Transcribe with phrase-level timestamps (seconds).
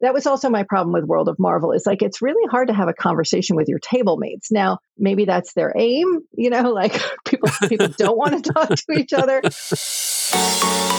[0.00, 1.72] that was also my problem with World of Marvel.
[1.72, 4.50] Is like it's really hard to have a conversation with your table mates.
[4.50, 8.92] Now, maybe that's their aim, you know, like people people don't want to talk to
[8.92, 9.42] each other.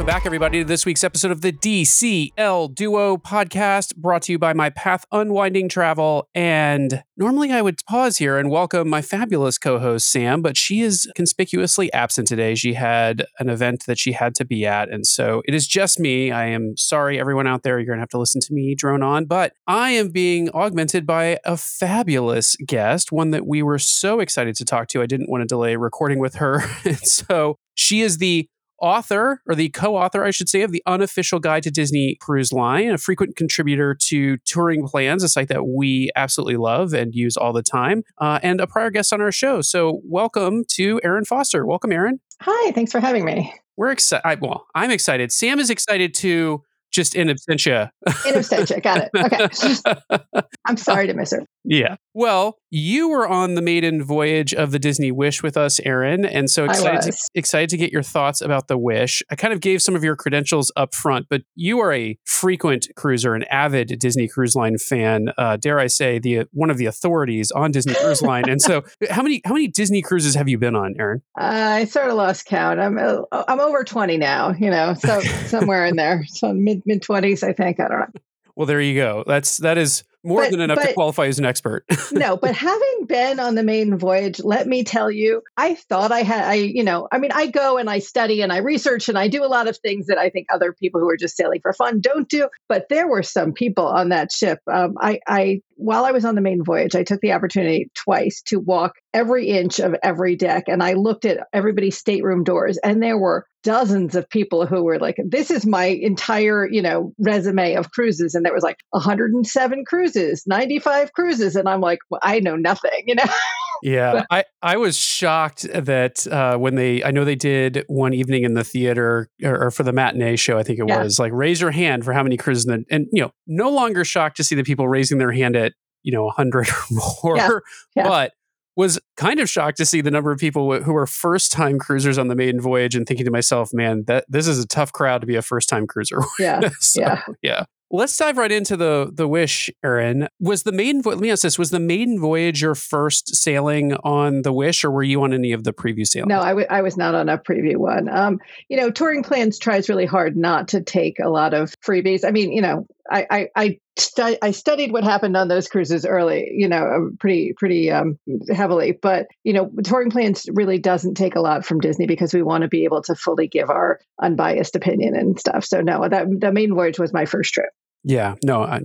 [0.08, 4.54] back, everybody, to this week's episode of the DCL Duo podcast, brought to you by
[4.54, 6.30] My Path Unwinding Travel.
[6.34, 10.80] And normally I would pause here and welcome my fabulous co host, Sam, but she
[10.80, 12.54] is conspicuously absent today.
[12.54, 14.88] She had an event that she had to be at.
[14.88, 16.32] And so it is just me.
[16.32, 17.78] I am sorry, everyone out there.
[17.78, 21.06] You're going to have to listen to me drone on, but I am being augmented
[21.06, 25.02] by a fabulous guest, one that we were so excited to talk to.
[25.02, 26.62] I didn't want to delay recording with her.
[26.86, 28.48] and so she is the
[28.80, 32.52] author, or the co author, I should say, of the unofficial guide to Disney Cruise
[32.52, 37.36] Line, a frequent contributor to Touring Plans, a site that we absolutely love and use
[37.36, 39.60] all the time, uh, and a prior guest on our show.
[39.60, 41.66] So, welcome to Erin Foster.
[41.66, 43.52] Welcome, Erin Hi, thanks for having me.
[43.76, 44.40] We're excited.
[44.40, 45.32] Well, I'm excited.
[45.32, 47.90] Sam is excited to just in absentia.
[48.26, 48.82] in absentia.
[48.82, 50.30] Got it.
[50.34, 50.42] Okay.
[50.64, 51.44] I'm sorry to miss her.
[51.64, 51.96] Yeah.
[52.14, 56.50] Well, you were on the maiden voyage of the Disney Wish with us, Erin, and
[56.50, 59.22] so excited to, excited to get your thoughts about the Wish.
[59.30, 62.88] I kind of gave some of your credentials up front, but you are a frequent
[62.96, 65.28] cruiser, an avid Disney Cruise Line fan.
[65.38, 68.48] Uh, dare I say, the one of the authorities on Disney Cruise Line.
[68.48, 71.22] And so, how many how many Disney cruises have you been on, Erin?
[71.38, 72.80] Uh, I sort of lost count.
[72.80, 74.54] I'm uh, I'm over twenty now.
[74.58, 77.78] You know, so somewhere in there, so mid mid twenties, I think.
[77.78, 78.20] I don't know.
[78.56, 79.22] Well, there you go.
[79.26, 81.84] That's that is more but, than enough but, to qualify as an expert.
[82.12, 86.22] no, but having been on the maiden voyage, let me tell you, I thought I
[86.22, 89.18] had, I, you know, I mean, I go and I study and I research and
[89.18, 91.60] I do a lot of things that I think other people who are just sailing
[91.60, 92.48] for fun don't do.
[92.68, 94.58] But there were some people on that ship.
[94.70, 98.42] Um, I, I, while I was on the maiden voyage, I took the opportunity twice
[98.46, 103.02] to walk every inch of every deck and I looked at everybody's stateroom doors and
[103.02, 107.74] there were dozens of people who were like, this is my entire, you know, resume
[107.74, 108.34] of cruises.
[108.34, 111.56] And there was like 107 cruises, 95 cruises.
[111.56, 113.24] And I'm like, well, I know nothing, you know?
[113.82, 114.24] yeah.
[114.30, 118.54] I, I was shocked that uh, when they, I know they did one evening in
[118.54, 121.02] the theater or, or for the matinee show, I think it yeah.
[121.02, 122.66] was like, raise your hand for how many cruises.
[122.66, 125.72] And, and, you know, no longer shocked to see the people raising their hand at,
[126.02, 127.36] you know, 100 or more.
[127.36, 127.48] Yeah.
[127.96, 128.08] Yeah.
[128.08, 128.32] But
[128.78, 132.16] was kind of shocked to see the number of people who were first time cruisers
[132.16, 135.20] on the maiden voyage and thinking to myself, man, that this is a tough crowd
[135.20, 136.20] to be a first time cruiser.
[136.38, 136.68] Yeah.
[136.78, 137.22] so, yeah.
[137.42, 137.64] Yeah.
[137.90, 140.28] Let's dive right into the the wish, Erin.
[140.40, 144.42] Was the maiden let me ask this, was the maiden voyage your first sailing on
[144.42, 146.28] the wish or were you on any of the previous sailings?
[146.28, 148.08] No, I, w- I was not on a preview one.
[148.08, 152.24] Um, you know, touring plans tries really hard not to take a lot of freebies.
[152.26, 156.04] I mean, you know, I, I, I, stu- I studied what happened on those cruises
[156.04, 158.18] early, you know, um, pretty, pretty um,
[158.52, 158.92] heavily.
[158.92, 162.62] But, you know, touring plans really doesn't take a lot from Disney because we want
[162.62, 165.64] to be able to fully give our unbiased opinion and stuff.
[165.64, 167.70] So, no, that the main voyage was my first trip.
[168.04, 168.80] Yeah, no, I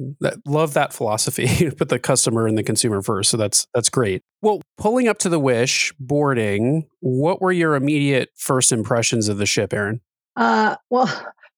[0.45, 1.69] love that philosophy.
[1.77, 3.29] Put the customer and the consumer first.
[3.29, 4.21] So that's that's great.
[4.41, 9.45] Well, pulling up to the Wish boarding, what were your immediate first impressions of the
[9.45, 10.01] ship, Erin?
[10.35, 11.07] Uh, well,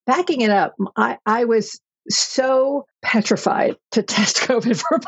[0.05, 1.79] backing it up, I, I was
[2.09, 4.99] so petrified to test COVID for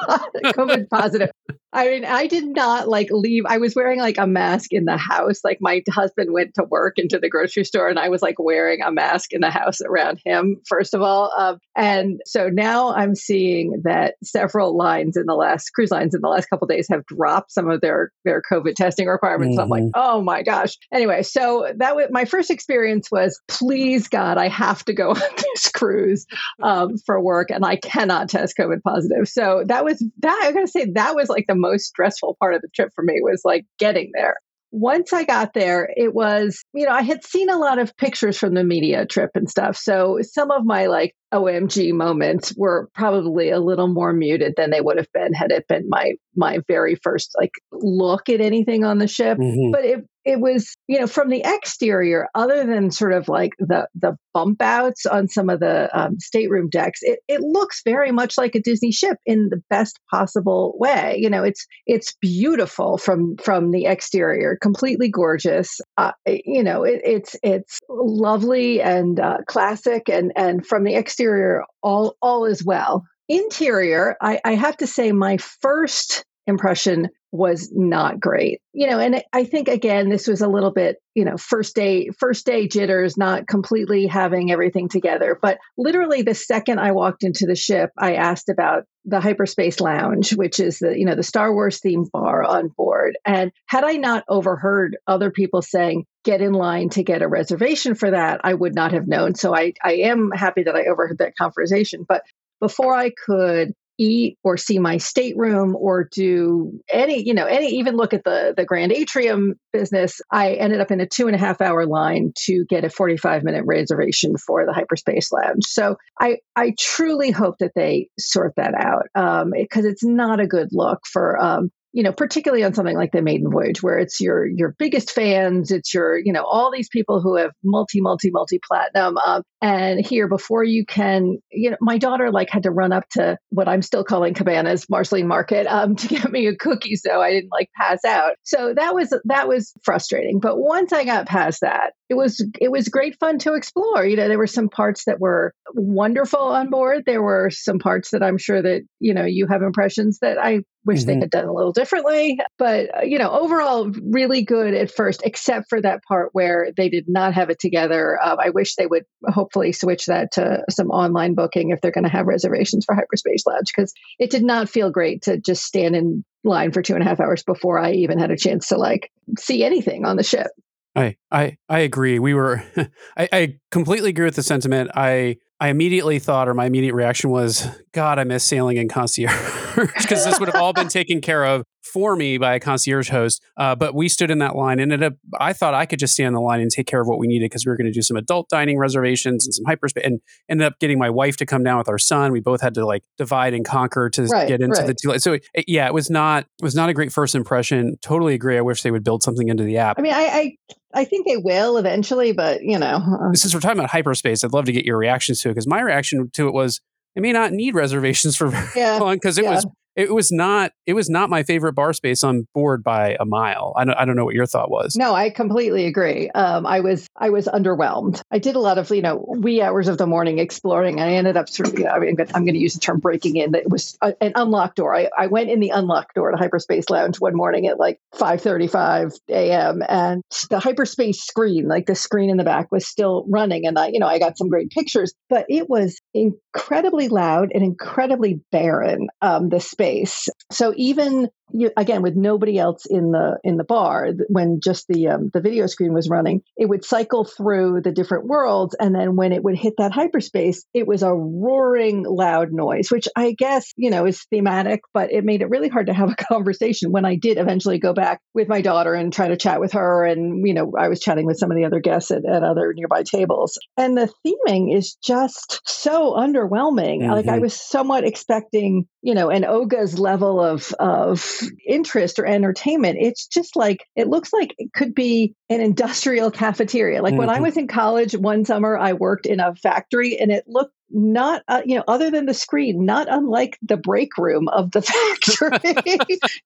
[0.53, 1.31] COVID positive.
[1.73, 3.43] I mean, I did not like leave.
[3.45, 5.41] I was wearing like a mask in the house.
[5.43, 8.81] Like my husband went to work into the grocery store, and I was like wearing
[8.81, 10.61] a mask in the house around him.
[10.65, 15.71] First of all, um, and so now I'm seeing that several lines in the last
[15.71, 19.07] cruise lines in the last couple days have dropped some of their their COVID testing
[19.07, 19.57] requirements.
[19.57, 19.61] Mm-hmm.
[19.61, 20.01] I'm like, mm-hmm.
[20.01, 20.77] oh my gosh.
[20.93, 25.21] Anyway, so that was my first experience was, please God, I have to go on
[25.53, 26.25] this cruise
[26.63, 29.27] um, for work, and I cannot test COVID positive.
[29.27, 30.41] So that was that.
[30.43, 33.19] I gotta say that was like the most stressful part of the trip for me
[33.21, 34.35] was like getting there.
[34.69, 38.37] Once I got there, it was, you know, I had seen a lot of pictures
[38.37, 39.77] from the media trip and stuff.
[39.77, 44.81] So some of my like OMG moments were probably a little more muted than they
[44.81, 48.97] would have been had it been my my very first like look at anything on
[48.97, 49.37] the ship.
[49.37, 49.71] Mm-hmm.
[49.71, 53.87] But it it was you know from the exterior, other than sort of like the
[53.95, 58.37] the bump outs on some of the um, stateroom decks, it it looks very much
[58.37, 61.17] like a Disney ship in the best possible way.
[61.19, 65.79] You know, it's it's beautiful from from the exterior, completely gorgeous.
[65.97, 71.63] Uh, you know, it, it's it's lovely and uh, classic, and and from the exterior
[71.81, 73.05] all all is well.
[73.29, 78.61] Interior, I, I have to say, my first impression was not great.
[78.73, 82.09] You know, and I think again this was a little bit, you know, first day
[82.17, 87.45] first day jitters, not completely having everything together, but literally the second I walked into
[87.45, 91.53] the ship, I asked about the Hyperspace Lounge, which is the, you know, the Star
[91.53, 93.17] Wars themed bar on board.
[93.25, 97.95] And had I not overheard other people saying, get in line to get a reservation
[97.95, 99.35] for that, I would not have known.
[99.35, 102.05] So I, I am happy that I overheard that conversation.
[102.07, 102.23] But
[102.59, 107.95] before I could eat or see my stateroom or do any, you know, any even
[107.95, 111.39] look at the the grand atrium business, I ended up in a two and a
[111.39, 115.65] half hour line to get a 45 minute reservation for the hyperspace lounge.
[115.65, 120.47] So I I truly hope that they sort that out because um, it's not a
[120.47, 124.21] good look for um, you know, particularly on something like the maiden voyage, where it's
[124.21, 128.29] your your biggest fans, it's your you know all these people who have multi multi
[128.29, 132.71] multi platinum, um, and here before you can, you know, my daughter like had to
[132.71, 136.55] run up to what I'm still calling Cabanas Marceline Market um, to get me a
[136.55, 138.33] cookie, so I didn't like pass out.
[138.43, 140.39] So that was that was frustrating.
[140.39, 144.05] But once I got past that, it was it was great fun to explore.
[144.05, 147.03] You know, there were some parts that were wonderful on board.
[147.05, 150.61] There were some parts that I'm sure that you know you have impressions that I
[150.85, 151.07] wish mm-hmm.
[151.07, 152.39] they had done a little differently.
[152.57, 156.89] But uh, you know, overall, really good at first, except for that part where they
[156.89, 158.17] did not have it together.
[158.23, 159.03] Um, I wish they would
[159.47, 163.45] hopefully switch that to some online booking if they're going to have reservations for Hyperspace
[163.47, 167.03] Lounge because it did not feel great to just stand in line for two and
[167.03, 169.09] a half hours before I even had a chance to like
[169.39, 170.47] see anything on the ship.
[170.95, 172.19] I I I agree.
[172.19, 172.61] We were
[173.17, 174.91] I, I completely agree with the sentiment.
[174.95, 179.33] I I immediately thought, or my immediate reaction was, God, I miss sailing in concierge
[179.97, 183.43] because this would have all been taken care of for me by a concierge host.
[183.57, 186.27] Uh, but we stood in that line, and it, I thought I could just stand
[186.27, 187.91] in the line and take care of what we needed because we were going to
[187.91, 190.19] do some adult dining reservations and some hyperspace, and
[190.49, 192.31] ended up getting my wife to come down with our son.
[192.31, 194.87] We both had to like divide and conquer to right, get into right.
[194.87, 195.19] the two.
[195.19, 197.97] So it, yeah, it was not it was not a great first impression.
[198.01, 198.57] Totally agree.
[198.57, 199.99] I wish they would build something into the app.
[199.99, 200.57] I mean, I, I
[200.93, 204.53] I think they will eventually, but you know, uh, since we're talking about hyperspace, I'd
[204.53, 206.81] love to get your reactions to it because my reaction to it was
[207.17, 209.55] I may not need reservations for very yeah, long because it yeah.
[209.55, 209.65] was
[209.97, 213.73] it was not it was not my favorite bar space on board by a mile.
[213.75, 214.95] I don't, I don't know what your thought was.
[214.95, 216.29] No, I completely agree.
[216.29, 218.21] Um, I was I was underwhelmed.
[218.31, 221.01] I did a lot of you know wee hours of the morning exploring.
[221.01, 222.99] I ended up sort of you know, I mean, I'm going to use the term
[222.99, 223.55] breaking in.
[223.55, 224.95] It was a, an unlocked door.
[224.95, 229.17] I, I went in the unlocked door to Hyperspace Lounge one morning at like 5:35
[229.29, 229.81] a.m.
[229.89, 230.21] and
[230.51, 233.65] the hyperspace screen, like the screen in the back, was still running.
[233.65, 237.63] And I you know I got some great pictures, but it was incredibly loud and
[237.63, 239.07] incredibly barren.
[239.23, 240.29] Um, the space space.
[240.51, 245.07] So even you, again with nobody else in the in the bar when just the
[245.07, 249.15] um, the video screen was running it would cycle through the different worlds and then
[249.15, 253.73] when it would hit that hyperspace it was a roaring loud noise which i guess
[253.77, 257.05] you know is thematic but it made it really hard to have a conversation when
[257.05, 260.45] i did eventually go back with my daughter and try to chat with her and
[260.45, 263.03] you know i was chatting with some of the other guests at, at other nearby
[263.03, 267.11] tables and the theming is just so underwhelming mm-hmm.
[267.11, 267.41] like i mm-hmm.
[267.41, 271.36] was somewhat expecting you know an oga's level of of
[271.67, 272.97] interest or entertainment.
[272.99, 277.01] It's just like it looks like it could be an industrial cafeteria.
[277.01, 277.19] Like mm-hmm.
[277.19, 277.43] when I mm-hmm.
[277.43, 281.61] was in college one summer, I worked in a factory and it looked not uh,
[281.65, 284.81] you know other than the screen not unlike the break room of the
[285.61, 285.97] factory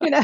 [0.01, 0.23] you know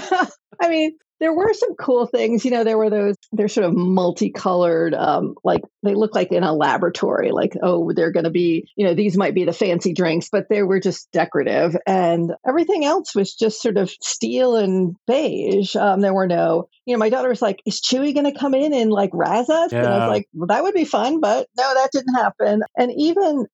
[0.61, 2.45] i mean there were some cool things.
[2.45, 6.43] You know, there were those, they're sort of multicolored, um, like they look like in
[6.43, 9.93] a laboratory, like, oh, they're going to be, you know, these might be the fancy
[9.93, 11.75] drinks, but they were just decorative.
[11.85, 15.75] And everything else was just sort of steel and beige.
[15.75, 18.53] Um, there were no, you know, my daughter was like, is Chewy going to come
[18.53, 19.73] in and like razz us?
[19.73, 19.79] Yeah.
[19.79, 22.61] And I was like, well, that would be fun, but no, that didn't happen.
[22.77, 23.45] And even,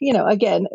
[0.00, 0.66] you know, again,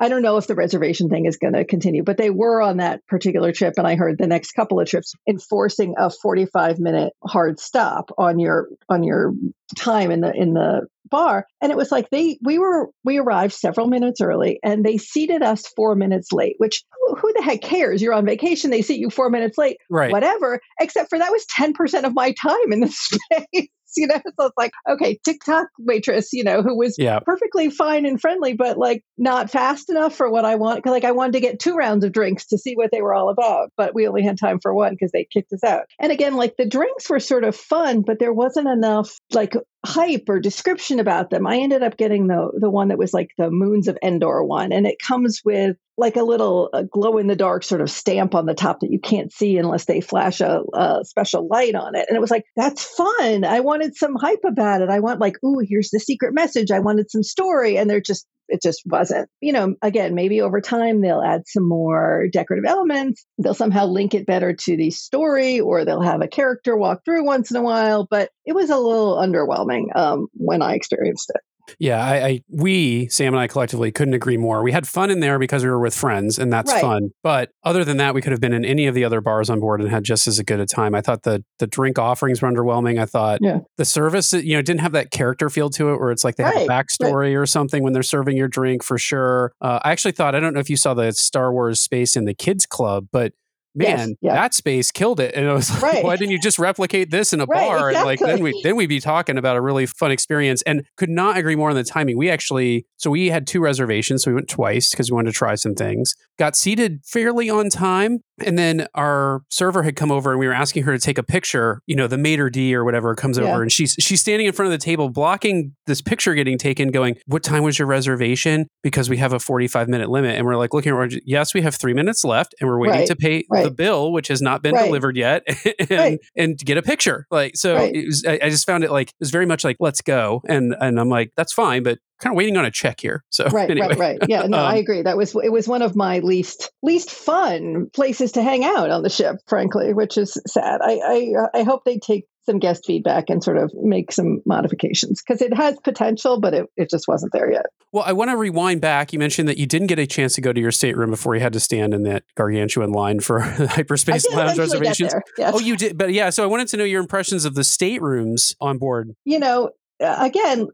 [0.00, 2.78] I don't know if the reservation thing is going to continue, but they were on
[2.78, 3.74] that particular trip.
[3.78, 8.40] And I heard the next couple of trips enforcing a 45 minute hard stop on
[8.40, 9.32] your, on your
[9.76, 11.46] time in the, in the bar.
[11.60, 15.42] And it was like they, we were, we arrived several minutes early and they seated
[15.42, 16.84] us four minutes late, which
[17.18, 18.02] who the heck cares?
[18.02, 18.70] You're on vacation.
[18.70, 20.12] They seat you four minutes late, right?
[20.12, 20.60] Whatever.
[20.80, 22.88] Except for that was 10% of my time in the
[23.52, 23.68] space.
[23.96, 27.18] you know so it's like okay tiktok waitress you know who was yeah.
[27.20, 31.04] perfectly fine and friendly but like not fast enough for what i want because like
[31.04, 33.70] i wanted to get two rounds of drinks to see what they were all about
[33.76, 36.56] but we only had time for one because they kicked us out and again like
[36.56, 39.54] the drinks were sort of fun but there wasn't enough like
[39.84, 41.46] hype or description about them.
[41.46, 44.72] I ended up getting the the one that was like the Moons of Endor one,
[44.72, 48.46] and it comes with like a little glow in the dark sort of stamp on
[48.46, 52.06] the top that you can't see unless they flash a, a, special light on it.
[52.08, 53.44] And it was like that's fun.
[53.44, 54.90] I wanted some hype about it.
[54.90, 56.70] I want like, ooh, here's the secret message.
[56.70, 59.28] I wanted some story, and they're just it just wasn't.
[59.40, 63.26] You know, again, maybe over time they'll add some more decorative elements.
[63.38, 67.24] They'll somehow link it better to the story, or they'll have a character walk through
[67.24, 68.06] once in a while.
[68.08, 71.40] But it was a little underwhelming um, when I experienced it.
[71.78, 74.62] Yeah, I, I, we Sam and I collectively couldn't agree more.
[74.62, 76.80] We had fun in there because we were with friends, and that's Right.
[76.80, 77.10] fun.
[77.22, 79.60] But other than that, we could have been in any of the other bars on
[79.60, 80.94] board and had just as good a time.
[80.94, 83.00] I thought the the drink offerings were underwhelming.
[83.00, 83.58] I thought Yeah.
[83.76, 86.42] the service, you know, didn't have that character feel to it, where it's like they
[86.44, 86.86] have a Right, right.
[86.86, 89.52] backstory or something when they're serving your drink for sure.
[89.60, 92.24] Uh, I actually thought I don't know if you saw the Star Wars space in
[92.24, 93.32] the kids club, but.
[93.80, 94.34] Yes, Man, yeah.
[94.34, 96.04] that space killed it, and I was like, Right.
[96.04, 98.76] "Why didn't you just replicate this in a Right, bar?" And like, then we then
[98.76, 101.84] we'd be talking about a really fun experience and could not agree more on the
[101.84, 102.16] timing.
[102.18, 104.22] We actually, so we had two reservations.
[104.24, 106.14] So we went twice because we wanted to try some things.
[106.38, 108.20] Got seated fairly on time.
[108.44, 111.22] And then our server had come over and we were asking her to take a
[111.22, 111.80] picture.
[111.86, 113.44] You know, the maitre d or whatever comes Yeah.
[113.52, 116.90] over and she's she's standing in front of the table blocking this picture getting taken,
[116.90, 118.66] going, What time was your reservation?
[118.82, 120.36] Because we have a 45 minute limit.
[120.36, 123.06] And we're like looking around, yes, we have three minutes left and we're waiting Right,
[123.08, 124.86] to pay the bill, which has not been Right.
[124.86, 125.42] delivered yet,
[125.78, 126.18] and, Right.
[126.36, 127.26] and get a picture.
[127.30, 127.94] Like so Right.
[127.94, 130.42] it was I, I just found it like it was very much like, let's go.
[130.48, 133.24] And and I'm like, that's fine, but kind of waiting on a check here.
[133.30, 133.88] So right anyway.
[133.88, 136.70] right right yeah no Um, i agree that was it was one of my least
[136.82, 141.60] least fun places to hang out on the ship frankly which is sad i i,
[141.60, 145.52] I hope they take some guest feedback and sort of make some modifications because it
[145.54, 149.12] has potential but it, it just wasn't there yet Well, I want to rewind back.
[149.12, 151.40] You mentioned that you didn't get a chance to go to your stateroom before you
[151.42, 153.40] had to stand in that gargantuan line for
[153.76, 155.14] hyperspace lounge reservations.
[155.38, 155.52] yes.
[155.54, 156.30] Oh, you did, but yeah.
[156.30, 159.14] So I wanted to know your impressions of the staterooms on board.
[159.24, 159.70] you know
[160.02, 160.68] uh, again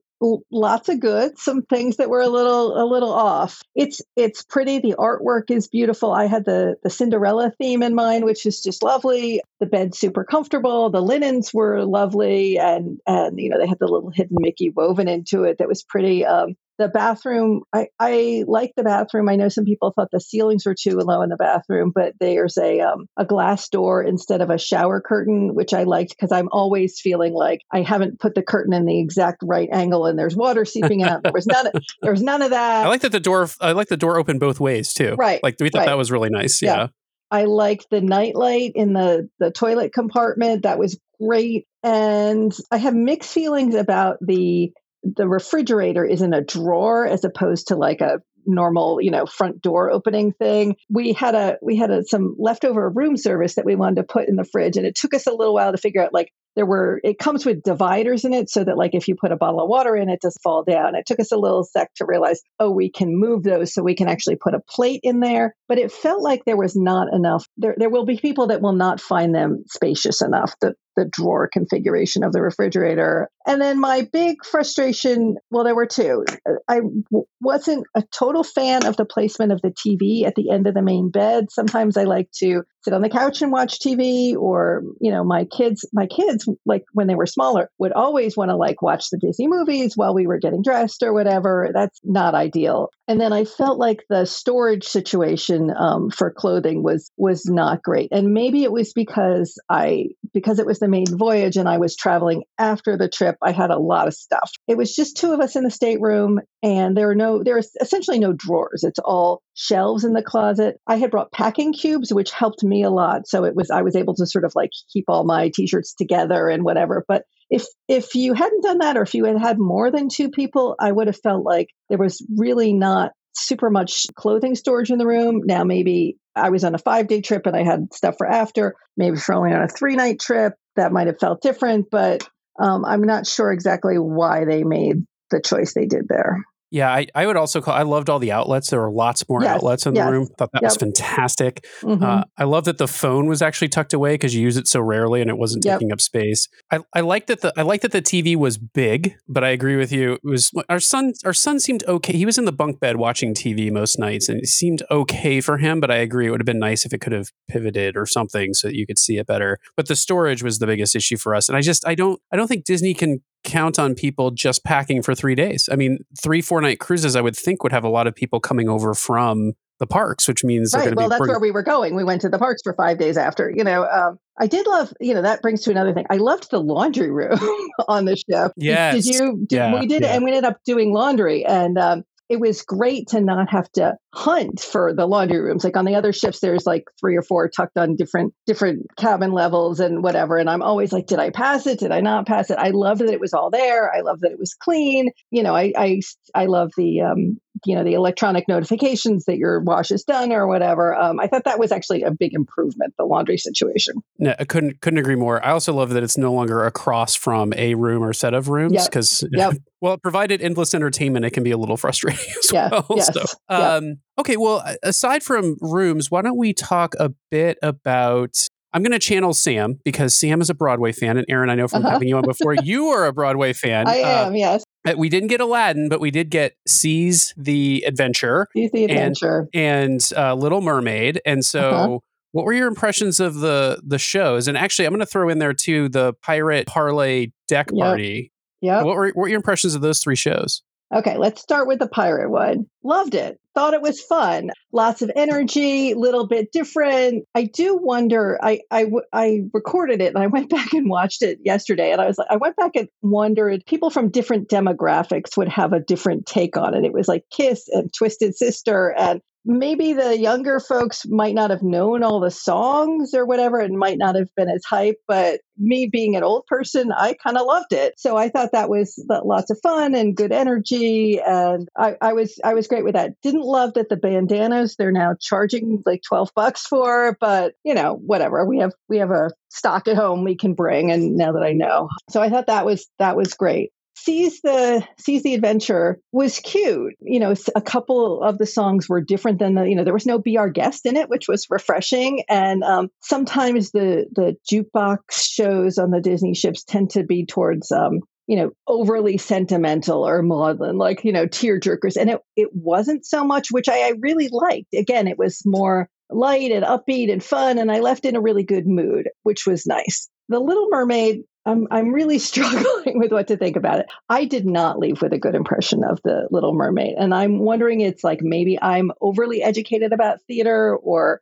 [0.50, 3.62] lots of good some things that were a little a little off.
[3.74, 6.12] It's it's pretty the artwork is beautiful.
[6.12, 9.42] I had the the cinderella theme in mind which is just lovely.
[9.60, 13.88] The bed's super comfortable the linens were lovely and and you know they had the
[13.88, 18.72] little hidden mickey woven into it that was pretty um the bathroom i i like
[18.76, 21.92] the bathroom i know some people thought the ceilings were too low in the bathroom
[21.94, 26.10] but there's a um a glass door instead of a shower curtain which i liked
[26.10, 30.06] because i'm always feeling like i haven't put the curtain in the exact right angle
[30.06, 31.66] and there's water seeping out there was none
[32.02, 33.48] there was none of that I like that the door.
[33.60, 35.14] I like the door open both ways too.
[35.14, 35.86] Right, Like we thought right.
[35.86, 36.60] that was really nice.
[36.60, 36.76] Yeah.
[36.76, 36.86] Yeah.
[37.30, 40.64] I liked the nightlight in the the toilet compartment.
[40.64, 41.66] That was great.
[41.82, 44.72] And I have mixed feelings about the
[45.04, 49.62] the refrigerator is in a drawer as opposed to like a normal, you know, front
[49.62, 50.76] door opening thing.
[50.90, 54.28] We had a we had a, some leftover room service that we wanted to put
[54.28, 56.66] in the fridge and it took us a little while to figure out like there
[56.66, 59.60] were it comes with dividers in it so that like if you put a bottle
[59.60, 60.94] of water in it doesn't fall down.
[60.94, 63.94] It took us a little sec to realize oh we can move those so we
[63.94, 65.54] can actually put a plate in there.
[65.68, 67.46] But it felt like there was not enough.
[67.56, 71.48] There there will be people that will not find them spacious enough the the drawer
[71.52, 73.28] configuration of the refrigerator.
[73.46, 76.24] And then my big frustration well there were two.
[76.68, 80.66] I w- wasn't a total fan of the placement of the tv at the end
[80.66, 81.50] of the main bed.
[81.50, 85.44] Sometimes i like to sit on the couch and watch tv or you know my
[85.44, 89.18] kids my kids like when they were smaller would always want to like watch the
[89.18, 91.70] disney movies while we were getting dressed or whatever.
[91.72, 92.90] That's not ideal.
[93.06, 98.08] And then i felt like the storage situation um, for clothing was was not great.
[98.12, 101.96] And maybe it was because i because it was the main voyage and i was
[101.96, 104.50] traveling after the trip i had a lot of stuff.
[104.66, 107.70] It was just two of us in the stateroom and there are no there is
[107.80, 108.84] essentially no drawers.
[108.84, 110.80] It's all shelves in the closet.
[110.86, 113.26] I had brought packing cubes which helped me a lot.
[113.26, 116.48] So it was i was able to sort of like keep all my t-shirts together
[116.48, 117.04] and whatever.
[117.06, 120.30] But if if you hadn't done that or if you had had more than two
[120.30, 124.98] people i would have felt like there was really not super much clothing storage in
[124.98, 125.42] the room.
[125.44, 128.74] Now maybe i was on a five day trip and i had stuff for after.
[128.96, 131.86] Maybe for only on a three night trip that might have felt different.
[131.90, 132.28] But
[132.60, 137.06] um, i'm not sure exactly why they made the choice they did there Yeah, I,
[137.14, 137.72] I would also call.
[137.72, 138.68] I loved all the outlets.
[138.70, 140.04] There were lots more Yes, outlets in yes.
[140.06, 140.26] the room.
[140.36, 140.80] Thought that was Yep.
[140.80, 141.64] fantastic.
[141.82, 142.02] Mhm.
[142.02, 144.80] Uh, I love that the phone was actually tucked away because you use it so
[144.80, 145.78] rarely and it wasn't Yep.
[145.78, 146.48] taking up space.
[146.72, 149.76] I, I like that the I like that the TV was big, but I agree
[149.76, 150.14] with you.
[150.14, 151.12] It was our son.
[151.24, 152.12] Our son seemed okay.
[152.16, 155.58] He was in the bunk bed watching TV most nights, and it seemed okay for
[155.58, 155.78] him.
[155.78, 158.52] But I agree, it would have been nice if it could have pivoted or something
[158.52, 159.60] so that you could see it better.
[159.76, 162.36] But the storage was the biggest issue for us, and I just I don't I
[162.36, 165.68] don't think Disney can count on people just packing for three days.
[165.70, 168.40] I mean, three four night cruises I would think would have a lot of people
[168.40, 171.30] coming over from the parks, which means they're right going to well be that's pretty-
[171.32, 173.84] where we were going we went to the parks for five days after you know
[173.90, 177.10] um, i did love you know that brings to another thing i loved the laundry
[177.10, 177.38] room
[177.88, 179.04] on the ship Yes.
[179.04, 180.14] did, you did, Yeah, we did yeah.
[180.14, 183.96] and we ended up doing laundry and um, it was great to not have to
[184.14, 185.64] hunt for the laundry rooms.
[185.64, 189.32] Like on the other ships there's like three or four tucked on different different cabin
[189.32, 191.80] levels and whatever and i'm always like did i pass it?
[191.80, 192.58] Did i not pass it?
[192.58, 193.92] I love that it was all there.
[193.94, 195.10] I love that it was clean.
[195.30, 196.00] You know i i,
[196.34, 200.46] I love the um you know the electronic notifications that your wash is done or
[200.46, 200.94] whatever.
[200.94, 202.94] Um, I thought that was actually a big improvement.
[202.98, 203.96] The laundry situation.
[204.18, 205.44] No, I couldn't couldn't agree more.
[205.44, 208.86] I also love that it's no longer across from a room or set of rooms
[208.86, 209.52] because Yep.
[209.52, 209.62] Yep.
[209.80, 212.86] well, provided endless entertainment, it can be a little frustrating as Yeah, well.
[212.96, 213.20] yes, So,
[213.50, 213.60] yep.
[213.60, 218.34] um, okay, well, aside from rooms, why don't we talk a bit about?
[218.72, 221.68] I'm going to channel Sam because Sam is a Broadway fan, and Erin, I know
[221.68, 221.92] from Uh-huh.
[221.92, 223.86] having you on before, you are a Broadway fan.
[223.86, 224.34] I Uh, am.
[224.34, 224.63] yes.
[224.86, 229.48] Uh, we didn't get Aladdin, but we did get Seas the Adventure He's the adventure.
[229.54, 231.20] and uh, Little Mermaid.
[231.24, 231.98] And so, Uh-huh.
[232.32, 234.46] what were your impressions of the the shows?
[234.48, 237.82] And actually, I'm going to throw in there too the Pirate Parlay Deck Yep.
[237.84, 238.32] Party.
[238.60, 238.84] Yep.
[238.84, 240.62] What were what were your impressions of those three shows?
[240.94, 242.66] Okay, let's start with the pirate one.
[242.84, 243.40] Loved it.
[243.54, 244.50] Thought it was fun.
[244.72, 247.24] Lots of energy, little bit different.
[247.34, 248.38] I do wonder.
[248.40, 252.16] I I recorded it and I went back and watched it yesterday, and I was
[252.16, 256.56] like, I went back and wondered people from different demographics would have a different take
[256.56, 256.84] on it.
[256.84, 259.20] It was like Kiss and Twisted Sister and.
[259.46, 263.98] Maybe the younger folks might not have known all the songs or whatever and might
[263.98, 267.72] not have been as hype, but me being an old person, I kind of loved
[267.72, 267.94] it.
[267.98, 272.40] So I thought that was lots of fun and good energy, and I, I was
[272.42, 273.20] I was great with that.
[273.22, 277.94] Didn't love that the bandanas they're now charging like twelve bucks for, but you know
[277.94, 278.44] whatever.
[278.46, 281.52] We have we have a stock at home we can bring, and now that I
[281.52, 283.72] know, so I thought that was that was great.
[283.96, 286.94] Seas the Seas the Adventure was cute.
[287.00, 289.64] You know, a couple of the songs were different than the.
[289.64, 292.24] You know, there was no "Be Our Guest" in it, which was refreshing.
[292.28, 297.70] And um, sometimes the the jukebox shows on the Disney ships tend to be towards
[297.70, 301.96] um, you know overly sentimental or maudlin, like you know tear jerkers.
[301.96, 304.74] And it it wasn't so much, which I, I really liked.
[304.74, 308.44] Again, it was more light and upbeat and fun, and I left in a really
[308.44, 310.08] good mood, which was nice.
[310.28, 313.86] The Little Mermaid I'm I'm really struggling with what to think about it.
[314.08, 317.80] I did not leave with a good impression of the Little Mermaid, and I'm wondering
[317.80, 321.20] it's like maybe I'm overly educated about theater, or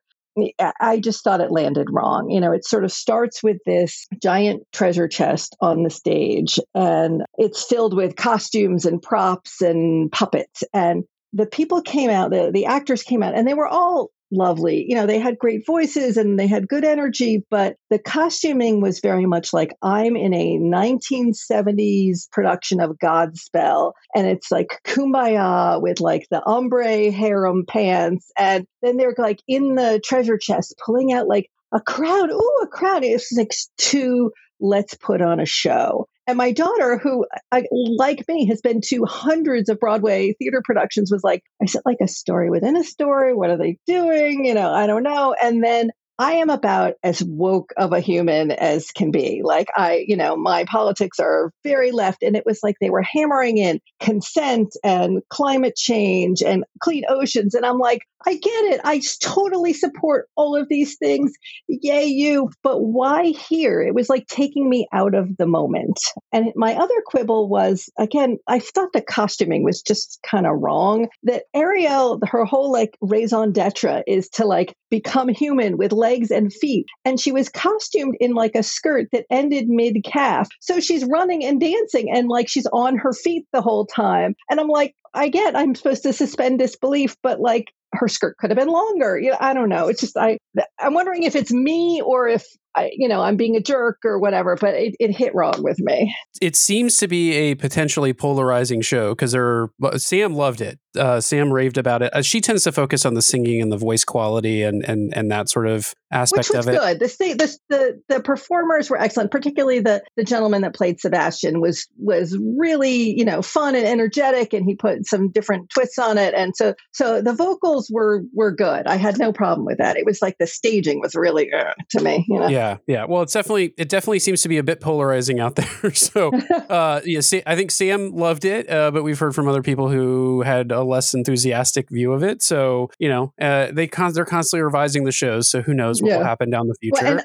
[0.80, 2.30] I- just thought it landed wrong.
[2.30, 7.24] You know, it sort of starts with this giant treasure chest on the stage, and
[7.36, 12.66] it's filled with costumes and props and puppets, and the people came out, the the
[12.66, 14.84] actors came out, and they were all lovely.
[14.88, 19.00] You know, they had great voices and they had good energy, but the costuming was
[19.00, 23.92] very much like I'm in a 1970s production of Godspell.
[24.14, 28.30] And it's like kumbaya with like the ombre harem pants.
[28.38, 32.30] And then they're like in the treasure chest pulling out like a crowd.
[32.30, 33.04] Ooh, a crowd.
[33.04, 36.06] It's like two let's put on a show.
[36.26, 41.10] And my daughter, who, I, like me, has been to hundreds of Broadway theater productions,
[41.10, 43.34] was like, I said, like a story within a story.
[43.34, 44.44] What are they doing?
[44.44, 45.34] You know, I don't know.
[45.42, 49.40] And then I am about as woke of a human as can be.
[49.42, 52.22] Like, I, you know, my politics are very left.
[52.22, 57.54] And it was like they were hammering in consent and climate change and clean oceans.
[57.54, 58.80] And I'm like, I get it.
[58.84, 61.32] I totally support all of these things.
[61.68, 62.50] Yay, you.
[62.62, 63.82] But why here?
[63.82, 65.98] It was like taking me out of the moment.
[66.32, 71.08] And my other quibble was again, I thought the costuming was just kind of wrong.
[71.24, 76.52] That Ariel, her whole like raison d'etre is to like become human with legs and
[76.52, 76.86] feet.
[77.04, 80.48] And she was costumed in like a skirt that ended mid calf.
[80.60, 84.34] So she's running and dancing and like she's on her feet the whole time.
[84.50, 88.50] And I'm like, I get I'm supposed to suspend disbelief, but like her skirt could
[88.50, 89.18] have been longer.
[89.18, 89.88] You know, I don't know.
[89.88, 90.38] It's just I
[90.78, 94.18] I'm wondering if it's me or if I, you know, I'm being a jerk or
[94.18, 96.14] whatever, but it, it hit wrong with me.
[96.40, 100.78] It seems to be a potentially polarizing show because there, Sam loved it.
[100.96, 102.14] Uh, Sam raved about it.
[102.14, 105.30] Uh, she tends to focus on the singing and the voice quality and and and
[105.30, 106.78] that sort of aspect Which was of it.
[106.78, 107.00] good.
[107.00, 109.30] The, sta- the the the performers were excellent.
[109.30, 114.52] Particularly the the gentleman that played Sebastian was was really you know fun and energetic,
[114.52, 116.34] and he put some different twists on it.
[116.34, 118.86] And so so the vocals were were good.
[118.86, 119.96] I had no problem with that.
[119.96, 122.24] It was like the staging was really uh, to me.
[122.28, 122.48] You know.
[122.48, 123.04] Yeah, yeah.
[123.06, 125.94] Well, it's definitely it definitely seems to be a bit polarizing out there.
[125.94, 126.32] so,
[126.68, 129.88] uh, yeah, Sa- I think Sam loved it, uh, but we've heard from other people
[129.88, 132.42] who had a less enthusiastic view of it.
[132.42, 135.48] So, you know, uh, they con- they're constantly revising the shows.
[135.48, 137.02] So, who knows what will happen down the future?
[137.02, 137.22] Well, and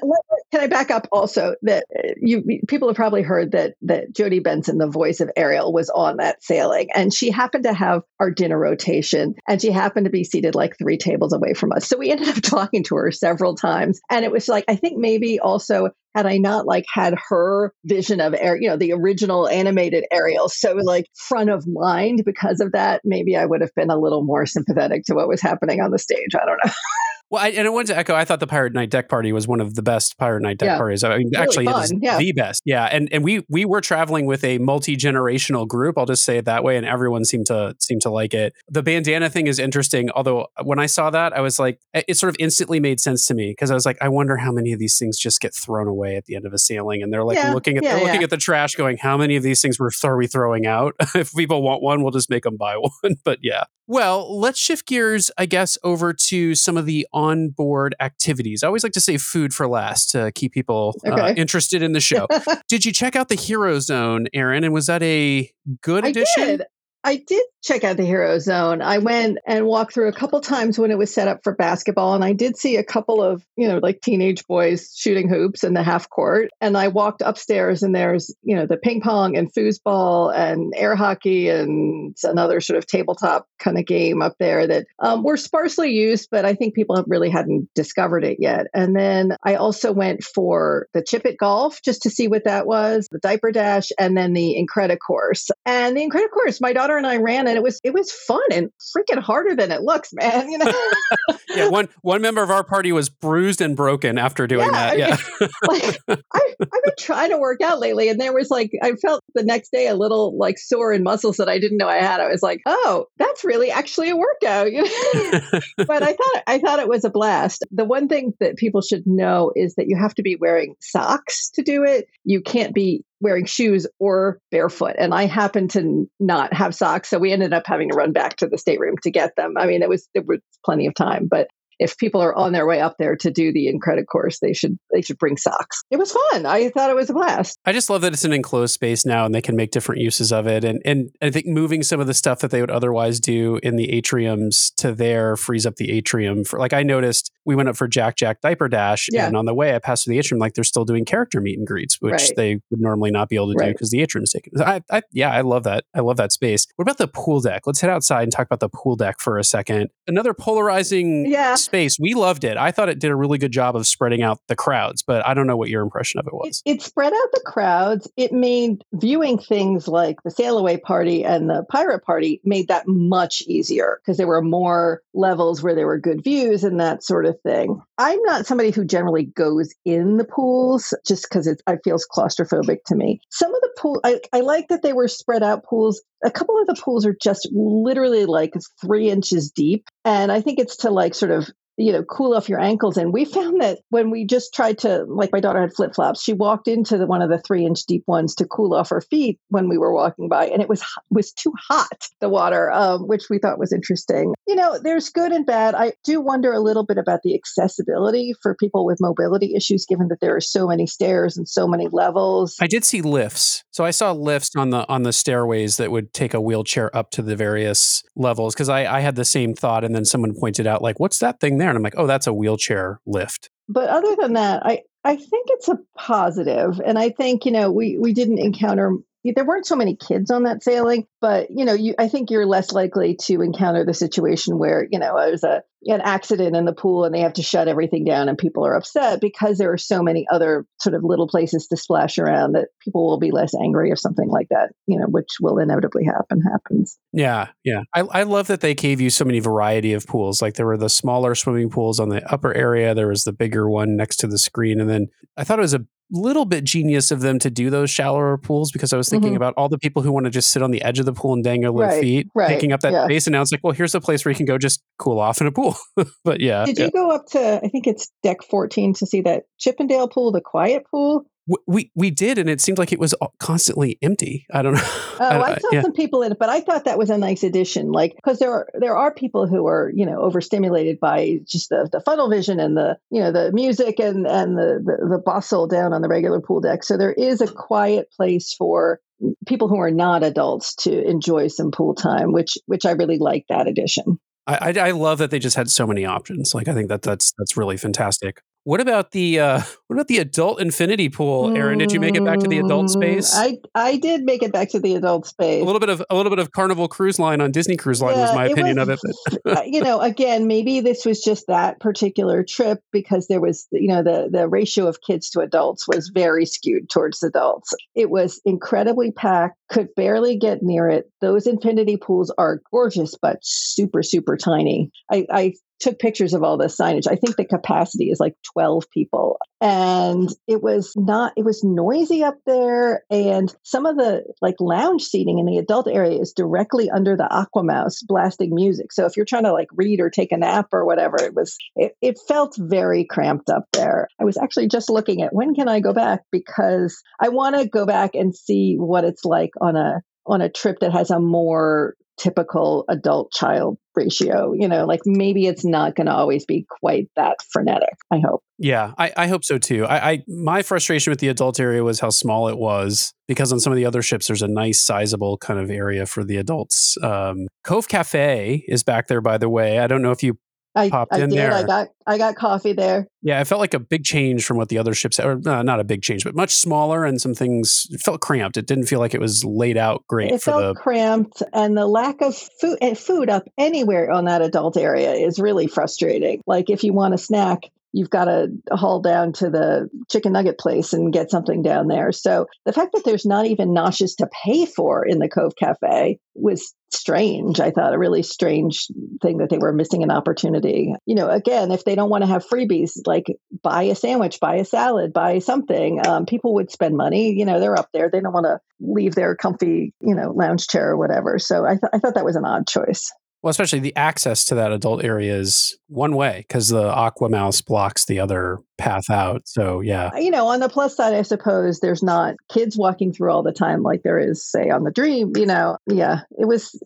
[0.50, 4.40] can I back up also that uh, you people have probably heard that that Jodi
[4.40, 8.30] Benson, the voice of Ariel, was on that sailing, and she happened to have our
[8.30, 11.86] dinner rotation, and she happened to be seated like three tables away from us.
[11.86, 14.98] So we ended up talking to her several times, and it was like I think
[14.98, 19.48] maybe also had I not like had her vision of air, you know, the original
[19.48, 23.90] animated Ariel, so like front of mind because of that, maybe I would have been
[23.90, 26.34] a little more sympathetic to what was happening on the stage.
[26.34, 26.72] I don't know.
[27.30, 28.14] Well, I, and I wanted to echo.
[28.14, 30.68] I thought the Pirate Night deck party was one of the best Pirate Night deck
[30.68, 30.78] Yeah.
[30.78, 31.04] parties.
[31.04, 32.16] I mean, Really actually, it is yeah.
[32.16, 32.62] the best.
[32.64, 35.98] Yeah, and and we we were traveling with a multi generational group.
[35.98, 38.54] I'll just say it that way, and everyone seemed to seemed to like it.
[38.70, 40.08] The bandana thing is interesting.
[40.12, 43.34] Although when I saw that, I was like, it sort of instantly made sense to
[43.34, 45.86] me because I was like, I wonder how many of these things just get thrown
[45.86, 48.04] away at the end of a sailing, and they're like Yeah, looking at yeah, they're
[48.04, 50.94] looking at the trash, going, how many of these things were are we throwing out?
[51.14, 53.16] if people want one, we'll just make them buy one.
[53.24, 53.64] but yeah.
[53.86, 58.62] Well, let's shift gears, I guess, over to some of the onboard activities.
[58.62, 62.00] I always like to say food for last to keep people uh, interested in the
[62.00, 62.26] show.
[62.68, 64.62] did you check out the Hero Zone, Erin?
[64.64, 66.44] And was that a good I addition?
[66.44, 66.62] did.
[67.04, 68.82] I did check out the Hero Zone.
[68.82, 72.14] I went and walked through a couple times when it was set up for basketball,
[72.14, 75.74] and I did see a couple of, you know, like teenage boys shooting hoops in
[75.74, 76.50] the half court.
[76.60, 80.94] And I walked upstairs, and there's, you know, the ping pong and foosball and air
[80.94, 85.90] hockey and another sort of tabletop kind of game up there that um, were sparsely
[85.90, 88.66] used, but I think people really hadn't discovered it yet.
[88.74, 92.66] And then I also went for the Chip It Golf just to see what that
[92.66, 95.50] was, the Diaper Dash, and then the Incredicourse.
[95.66, 98.70] And the Incredicourse, my daughter and I ran, and it was it was fun and
[98.96, 100.50] freaking harder than it looks, man.
[100.50, 100.72] You know,
[101.54, 104.92] yeah, one one member of our party was bruised and broken after doing Yeah, that.
[104.92, 105.48] I Yeah.
[105.66, 105.98] like
[106.32, 109.42] I, I've been trying to work out lately, and there was like I felt the
[109.42, 112.20] next day a little like sore in muscles that I didn't know I had.
[112.20, 114.72] I was like, oh, that's really actually a workout.
[114.72, 115.60] You know?
[115.86, 117.64] but I thought I thought it was a blast.
[117.70, 121.50] The one thing that people should know is that you have to be wearing socks
[121.54, 122.06] to do it.
[122.24, 124.96] You can't be wearing shoes or barefoot.
[124.98, 128.36] And I happened to not have socks, so we ended up having to run back
[128.36, 129.54] to the stateroom to get them.
[129.58, 132.66] I mean, it was there was plenty of time, but if people are on their
[132.66, 135.82] way up there to do the Incredicourse, they should they should bring socks.
[135.90, 136.46] It was fun.
[136.46, 137.58] I thought it was a blast.
[137.64, 140.32] I just love that it's an enclosed space now and they can make different uses
[140.32, 140.64] of it.
[140.64, 143.76] And and I think moving some of the stuff that they would otherwise do in
[143.76, 147.76] the atriums to there frees up the atrium for like I noticed we went up
[147.76, 149.26] for Jack Jack Diaper Dash Yeah.
[149.26, 151.58] and on the way I passed through the atrium like they're still doing character meet
[151.58, 152.32] and greets, which Right.
[152.36, 154.52] they would normally not be able to do because the atrium's taken.
[154.60, 155.84] I, I yeah, I love that.
[155.94, 156.66] I love that space.
[156.76, 157.62] What about the pool deck?
[157.66, 159.88] Let's head outside and talk about the pool deck for a second.
[160.06, 161.54] Another polarizing Yeah.
[161.68, 161.98] Space.
[162.00, 162.56] We loved it.
[162.56, 165.34] I thought it did a really good job of spreading out the crowds, but I
[165.34, 166.62] don't know what your impression of it It, was.
[166.64, 168.10] it spread out the crowds.
[168.16, 172.88] It made viewing things like the sail away party and the pirate party made that
[172.88, 177.26] much easier because there were more levels where there were good views and that sort
[177.26, 177.80] of thing.
[177.98, 182.84] I'm not somebody who generally goes in the pools just because it I feels claustrophobic
[182.86, 183.20] to me.
[183.30, 186.02] Some of the pool I, I like that they were spread out pools.
[186.24, 189.84] A couple of the pools are just literally like three inches deep.
[190.04, 192.96] And I think it's to like sort of you know, cool off your ankles.
[192.96, 196.22] And we found that when we just tried to, like my daughter had flip flops,
[196.22, 199.00] she walked into the, one of the three inch deep ones to cool off her
[199.00, 203.06] feet when we were walking by, and it was was too hot the water, um,
[203.06, 204.34] which we thought was interesting.
[204.46, 205.74] You know, there's good and bad.
[205.74, 210.08] I do wonder a little bit about the accessibility for people with mobility issues, given
[210.08, 212.56] that there are so many stairs and so many levels.
[212.60, 213.62] I did see lifts.
[213.70, 217.12] So I saw lifts on the on the stairways that would take a wheelchair up
[217.12, 220.66] to the various levels because I, I had the same thought and then someone pointed
[220.66, 223.50] out like what's that thing there and I'm like oh that's a wheelchair lift.
[223.68, 227.70] but other than that, I I think it's a positive, and I think you know
[227.70, 228.94] we we didn't encounter.
[229.34, 232.46] There weren't so many kids on that sailing, but you know, you I think you're
[232.46, 236.72] less likely to encounter the situation where you know there's a an accident in the
[236.72, 239.78] pool and they have to shut everything down and people are upset because there are
[239.78, 243.54] so many other sort of little places to splash around that people will be less
[243.54, 246.98] angry if something like that, you know, which will inevitably happen happens.
[247.12, 247.82] Yeah, yeah.
[247.94, 250.42] I, I love that they gave you so many variety of pools.
[250.42, 253.70] Like there were the smaller swimming pools on the upper area, there was the bigger
[253.70, 257.10] one next to the screen, and then I thought it was a little bit genius
[257.10, 259.36] of them to do those shallower pools because I was thinking Mhm.
[259.36, 261.34] about all the people who want to just sit on the edge of the pool
[261.34, 263.04] and dangle their Right, feet, right, taking up that yeah.
[263.04, 263.26] space.
[263.26, 265.40] And now it's like, well, here's a place where you can go just cool off
[265.40, 265.76] in a pool.
[266.24, 266.84] but yeah, Did yeah.
[266.86, 270.40] you go up to I think it's deck 14 to see that Chippendale pool, the
[270.40, 271.26] quiet pool?
[271.66, 274.46] We we did, and it seemed like it was uh, constantly empty.
[274.52, 274.80] I don't know.
[275.20, 275.82] Oh, I, I- saw yeah.
[275.82, 277.90] some people in it, but I thought that was a nice addition.
[277.90, 281.88] Like, because there are there are people who are you know overstimulated by just the,
[281.90, 285.66] the funnel vision and the you know the music and and the, the the bustle
[285.66, 286.84] down on the regular pool deck.
[286.84, 289.00] So there is a quiet place for
[289.46, 293.46] people who are not adults to enjoy some pool time, which which I really like
[293.48, 294.20] that addition.
[294.46, 296.54] I, I I love that they just had so many options.
[296.54, 298.42] Like I think that that's that's really fantastic.
[298.68, 301.78] What about the uh, what about the adult infinity pool, Erin?
[301.78, 303.34] Did you make it back to the adult Mm, space?
[303.34, 305.62] I I did make it back to the adult space.
[305.62, 308.18] a little bit of a little bit of Carnival Cruise Line on Disney Cruise Line
[308.18, 309.40] was Yeah, my it opinion was- of it.
[309.42, 313.66] But Uh, you know, again, maybe this was just that particular trip because there was,
[313.72, 317.72] you know, the the ratio of kids to adults was very skewed towards adults.
[317.94, 321.10] It was incredibly packed, could barely get near it.
[321.22, 324.90] Those infinity pools are gorgeous, but super, super tiny.
[325.10, 327.06] I, I took pictures of all the signage.
[327.10, 329.38] I think the capacity is like 12 people.
[329.60, 333.04] And it was not, it was noisy up there.
[333.10, 337.28] And some of the like lounge seating in the adult area is directly under the
[337.30, 338.92] Aquamouse blasting music.
[338.92, 341.56] So if you're trying to like read or take a nap or whatever, it was,
[341.76, 344.08] it, it felt very cramped up there.
[344.20, 347.68] I was actually just looking at when can I go back because I want to
[347.68, 351.18] go back and see what it's like on a, on a trip that has a
[351.18, 354.52] more typical adult child ratio.
[354.52, 357.94] You know, like maybe it's not going to always be quite that frenetic.
[358.12, 358.42] I hope.
[358.58, 359.84] yeah, I, I hope so too.
[359.86, 363.60] I, I my frustration with the adult area was how small it was because on
[363.60, 366.96] some of the other ships there's a nice sizable kind of area for the adults.
[367.02, 369.78] Um, Cove Cafe is back there, by the way.
[369.78, 370.38] I don't know if you
[370.78, 371.50] I, Popped I in did.
[371.50, 373.08] I got I got coffee there.
[373.22, 375.80] Yeah, it felt like a big change from what the other ships, or uh, not
[375.80, 378.56] a big change, but much smaller, and some things it felt cramped.
[378.56, 380.80] It didn't feel like it was laid out great It felt the.
[380.80, 385.38] cramped, and the lack of food eh, food up anywhere on that adult area is
[385.38, 386.40] really frustrating.
[386.46, 390.58] Like if you want a snack, you've got to haul down to the chicken nugget
[390.58, 392.12] place and get something down there.
[392.12, 396.18] So the fact that there's not even noshes to pay for in the Cove Cafe
[396.34, 397.60] was strange.
[397.60, 398.88] I thought a really strange
[399.20, 400.94] thing that they were missing an opportunity.
[401.06, 403.26] You know, again, if they don't want to have freebies, like
[403.62, 407.32] buy a sandwich, buy a salad, buy something, um, people would spend money.
[407.32, 408.10] You know, they're up there.
[408.10, 411.38] They don't want to leave their comfy, you know, lounge chair or whatever.
[411.38, 413.12] So I, th- I thought that was an odd choice.
[413.42, 417.60] Well, especially the access to that adult area is one way because the Aqua Mouse
[417.60, 419.42] blocks the other path out.
[419.46, 423.30] So yeah, you know, on the plus side, I suppose there's not kids walking through
[423.30, 425.32] all the time like there is, say, on the Dream.
[425.36, 426.80] You know, yeah, it was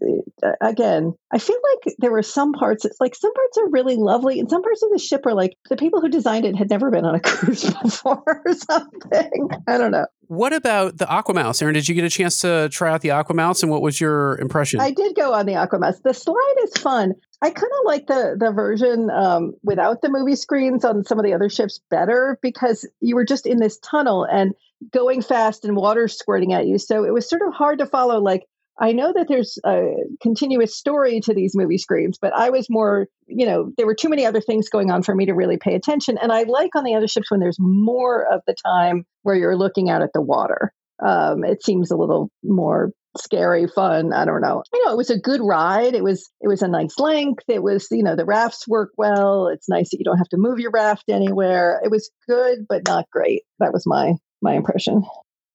[0.44, 1.14] uh, again.
[1.32, 2.84] I feel like there were some parts.
[2.84, 5.56] It's like some parts are really lovely, and some parts of the ship are like
[5.70, 9.48] the people who designed it had never been on a cruise before or something.
[9.66, 10.06] I don't know.
[10.32, 11.74] What about the Aqua Mouse, Erin?
[11.74, 14.38] Did you get a chance to try out the Aqua Mouse, and what was your
[14.38, 14.80] impression?
[14.80, 16.00] I did go on the Aquamouse.
[16.02, 17.12] The slide is fun.
[17.42, 21.26] I kind of like the the version um, without the movie screens on some of
[21.26, 24.54] the other ships better because you were just in this tunnel and
[24.90, 26.78] going fast and water squirting at you.
[26.78, 28.18] So it was sort of hard to follow.
[28.18, 28.46] Like
[28.78, 33.06] I know that there's a continuous story to these movie screens, but I was more,
[33.26, 35.74] you know, there were too many other things going on for me to really pay
[35.74, 36.18] attention.
[36.18, 39.56] And I like on the other ships when there's more of the time where you're
[39.56, 40.72] looking out at the water.
[41.04, 44.62] Um, it seems a little more scary fun i don't know.
[44.72, 45.94] You know it was a good ride.
[45.94, 47.44] It was it was a nice length.
[47.48, 49.48] It was you know the rafts work well.
[49.48, 51.80] It's nice that you don't have to move your raft anywhere.
[51.84, 53.42] It was good but not great.
[53.58, 55.02] That was my my impression.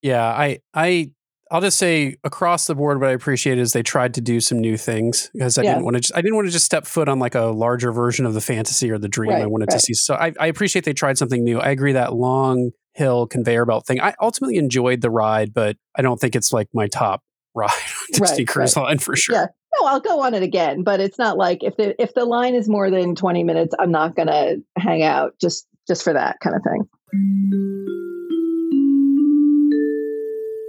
[0.02, 1.12] Yeah, I I
[1.52, 4.60] I'll just say across the board, what I appreciate is they tried to do some
[4.60, 5.72] new things because I Yeah.
[5.74, 6.02] didn't want to.
[6.02, 8.42] Just, I didn't want to just step foot on like a larger version of the
[8.42, 9.32] fantasy or the dream.
[9.32, 9.94] I Right, wanted to see.
[9.94, 11.60] So I, I appreciate they tried something new.
[11.60, 14.02] I agree that long hill conveyor belt thing.
[14.02, 17.22] I ultimately enjoyed the ride, but I don't think it's like my top
[17.56, 19.36] ride on Disney Right, Cruise Line for sure.
[19.36, 19.46] Yeah.
[19.80, 22.54] no i'll go on it again but it's not like if the if the line
[22.56, 26.56] is more than 20 minutes i'm not gonna hang out just just for that kind
[26.56, 28.17] of thing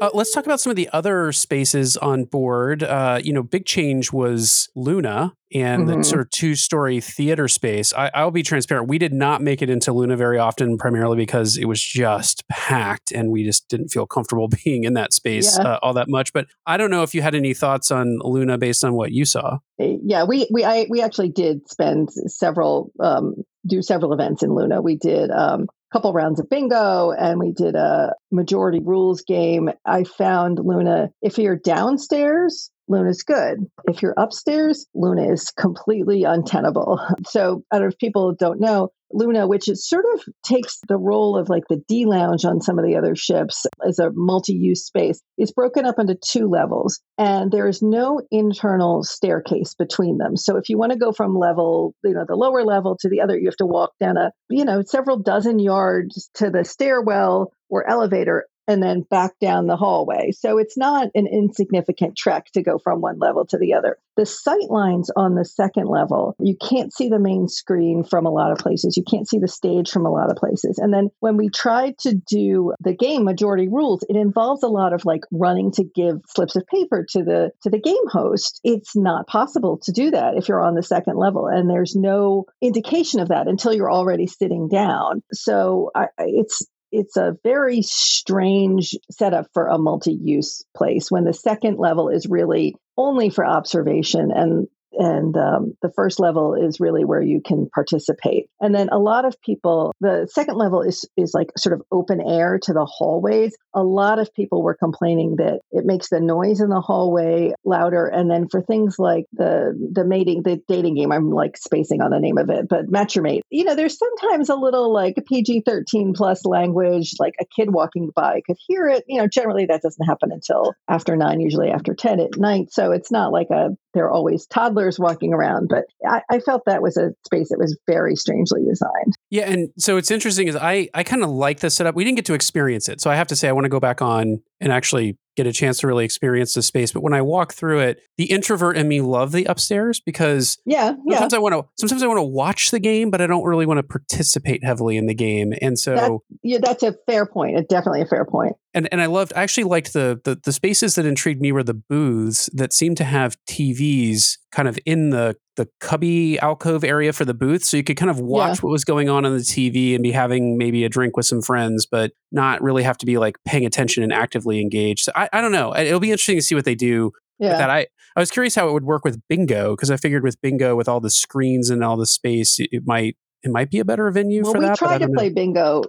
[0.00, 2.82] Uh, let's talk about some of the other spaces on board.
[2.82, 6.04] Uh, you know, big change was Luna and the Mhm.
[6.04, 7.94] sort of two story theater space.
[7.94, 8.88] I, I'll be transparent.
[8.88, 13.12] We did not make it into Luna very often, primarily because it was just packed
[13.12, 15.64] and we just didn't feel comfortable being in that space Yeah.
[15.74, 16.32] uh, all that much.
[16.32, 19.24] But I don't know if you had any thoughts on Luna based on what you
[19.24, 19.58] saw.
[19.80, 23.34] Eh, yeah we we I, we actually did spend several um
[23.66, 27.76] do several events in luna we did um couple rounds of bingo and we did
[27.76, 29.70] a majority rules game.
[29.86, 33.66] I found luna if you're downstairs Luna's good.
[33.84, 37.00] If you're upstairs, Luna is completely untenable.
[37.26, 40.98] So, I don't know if people don't know, Luna, which is sort of takes the
[40.98, 44.52] role of like the D lounge on some of the other ships as a multi
[44.52, 47.00] use space, is broken up into two levels.
[47.16, 50.36] And there is no internal staircase between them.
[50.36, 53.20] So if you want to go from level, you know, the lower level to the
[53.20, 57.52] other, you have to walk down a, you know, several dozen yards to the stairwell
[57.68, 60.30] or elevator and then back down the hallway.
[60.32, 63.98] So it's not an insignificant trek to go from one level to the other.
[64.16, 68.30] The sight lines on the second level, you can't see the main screen from a
[68.30, 68.96] lot of places.
[68.96, 70.78] You can't see the stage from a lot of places.
[70.78, 74.92] And then when we tried to do the game majority rules, it involves a lot
[74.92, 78.60] of like running to give slips of paper to the to the game host.
[78.62, 82.44] It's not possible to do that if you're on the second level and there's no
[82.62, 85.22] indication of that until you're already sitting down.
[85.32, 91.76] So I, it's it's a very strange setup for a multi-use place when the second
[91.76, 97.22] level is really only for observation and and um, the first level is really where
[97.22, 98.46] you can participate.
[98.60, 102.20] And then a lot of people the second level is is like sort of open
[102.20, 103.56] air to the hallways.
[103.74, 108.06] A lot of people were complaining that it makes the noise in the hallway louder.
[108.06, 112.10] And then for things like the the mating the dating game i'm like spacing on
[112.10, 115.16] the name of it but match your mate you know there's sometimes a little like
[115.26, 119.04] pg-13 plus language like a kid walking by could hear it.
[119.06, 122.72] You know generally that doesn't happen until after nine usually after 10 at night.
[122.72, 125.68] So it's not like a there are always toddlers walking around.
[125.68, 129.14] But I, I, felt that was a space that was very strangely designed.
[129.30, 131.94] Yeah, and so it's interesting is I I kind of like the setup.
[131.94, 133.80] We didn't get to experience it, so I have to say I want to go
[133.80, 136.92] back on and actually get a chance to really experience the space.
[136.92, 140.94] But when I walk through it, the introvert in me love the upstairs because yeah,
[141.08, 141.34] sometimes.
[141.34, 143.78] I want to sometimes I want to watch the game, but I don't really want
[143.78, 145.52] to participate heavily in the game.
[145.60, 147.58] And so that, yeah, that's a fair point.
[147.58, 148.56] It's definitely a fair point.
[148.72, 151.62] And and I loved I actually liked the, the the spaces that intrigued me were
[151.62, 157.12] the booths that seemed to have TVs kind of in the the cubby alcove area
[157.12, 158.60] for the booth so you could kind of watch yeah.
[158.62, 161.40] what was going on on the TV and be having maybe a drink with some
[161.40, 165.04] friends but not really have to be like paying attention and actively engaged.
[165.04, 165.74] So I, I don't know.
[165.76, 167.56] It'll be interesting to see what they do yeah.
[167.56, 167.70] that.
[167.70, 167.86] I
[168.16, 170.88] I was curious how it would work with bingo because I figured with bingo with
[170.88, 174.10] all the screens and all the space it, it might it might be a better
[174.10, 174.80] venue well, for we that.
[174.80, 175.34] We tried to play know.
[175.34, 175.82] bingo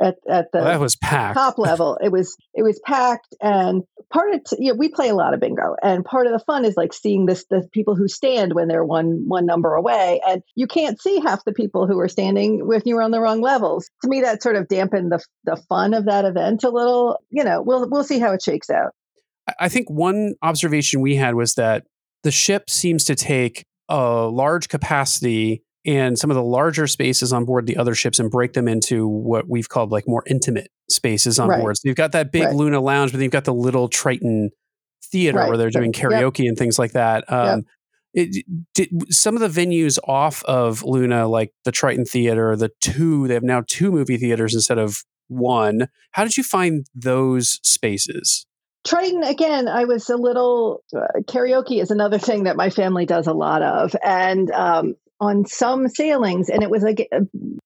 [0.00, 1.36] at, at the well, that was packed.
[1.36, 1.98] top level.
[2.02, 5.40] It was it was packed, and part of t- know, we play a lot of
[5.40, 8.68] bingo, and part of the fun is like seeing this the people who stand when
[8.68, 12.66] they're one one number away, and you can't see half the people who are standing
[12.66, 13.90] with you on the wrong levels.
[14.02, 17.18] To me, that sort of dampened the the fun of that event a little.
[17.30, 18.92] You know, we'll we'll see how it shakes out.
[19.58, 21.84] I think one observation we had was that
[22.22, 27.44] the ship seems to take a large capacity and some of the larger spaces on
[27.44, 31.38] board the other ships and break them into what we've called like more intimate spaces
[31.38, 31.60] on right.
[31.60, 31.76] board.
[31.76, 32.54] So you've got that big right.
[32.54, 34.50] Luna lounge, but then you've got the little Triton
[35.04, 35.48] theater right.
[35.48, 36.48] where they're doing karaoke yep.
[36.48, 37.30] and things like that.
[37.32, 37.64] Um,
[38.14, 38.32] yep.
[38.34, 43.28] it, did, some of the venues off of Luna, like the Triton Theater, the two,
[43.28, 45.88] they have now two movie theaters instead of one.
[46.12, 48.46] How did you find those spaces?
[48.86, 53.26] Triton, again, I was a little uh, karaoke is another thing that my family does
[53.26, 53.94] a lot of.
[54.02, 57.08] And um, on some sailings, and it was like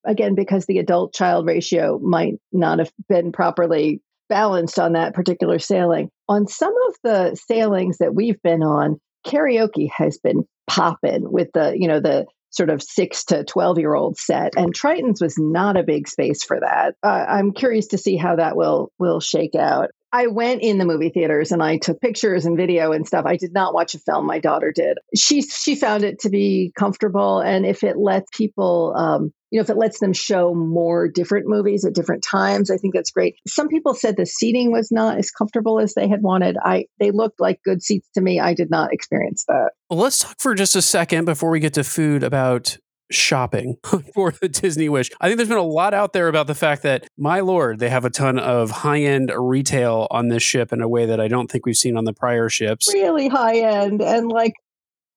[0.04, 5.58] again because the adult child ratio might not have been properly balanced on that particular
[5.58, 6.08] sailing.
[6.28, 11.74] On some of the sailings that we've been on, karaoke has been popping with the,
[11.76, 14.52] you know, the sort of six to 12 year old set.
[14.56, 16.94] And triton's was not a big space for that.
[17.02, 20.84] Uh, i'm curious to see how that will will shake out I went in the
[20.84, 23.24] movie theaters and I took pictures and video and stuff.
[23.26, 24.26] I did not watch a film.
[24.26, 24.98] My daughter did.
[25.16, 29.62] She she found it to be comfortable, and if it lets people, um, you know,
[29.62, 33.36] if it lets them show more different movies at different times, I think that's great.
[33.48, 36.56] Some people said the seating was not as comfortable as they had wanted.
[36.62, 38.38] I they looked like good seats to me.
[38.38, 39.70] I did not experience that.
[39.88, 42.76] Well, let's talk for just a second before we get to food about
[43.12, 43.76] shopping
[44.14, 45.10] for the Disney Wish.
[45.20, 47.90] I think there's been a lot out there about the fact that, my lord, they
[47.90, 51.28] have a ton of high end retail on this ship in a way that I
[51.28, 52.92] don't think we've seen on the prior ships.
[52.92, 54.52] Really high end and like.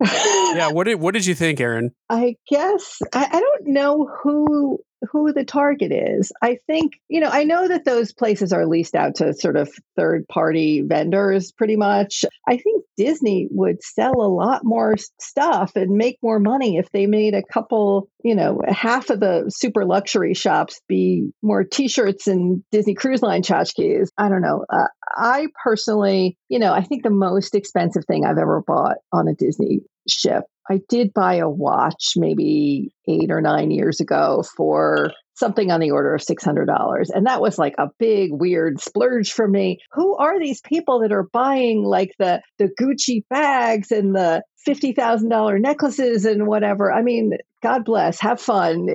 [0.01, 1.91] yeah, what did what did you think, Erin?
[2.09, 4.79] I guess I, I don't know who
[5.11, 6.31] who the target is.
[6.41, 9.69] I think, you know, I know that those places are leased out to sort of
[9.95, 12.25] third party vendors pretty much.
[12.47, 17.07] I think Disney would sell a lot more stuff and make more money if they
[17.07, 22.27] made a couple, you know, half of the super luxury shops be more t shirts
[22.27, 24.09] and Disney Cruise Line tchotchkes.
[24.17, 24.65] I don't know.
[24.69, 29.27] Uh, I personally, you know, I think the most expensive thing I've ever bought on
[29.27, 35.11] a Disney ship I did buy a watch maybe eight or nine years ago for
[35.35, 37.09] something on the order of $600.
[37.13, 39.79] And that was like a big, weird splurge for me.
[39.91, 45.59] Who are these people that are buying like the, the Gucci bags and the $50,000
[45.61, 46.91] necklaces and whatever?
[46.91, 47.33] I mean,
[47.65, 48.87] God bless, have fun,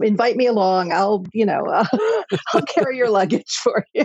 [0.00, 0.92] invite me along.
[0.92, 1.84] I'll, you know, uh,
[2.54, 4.04] I'll carry your luggage for you.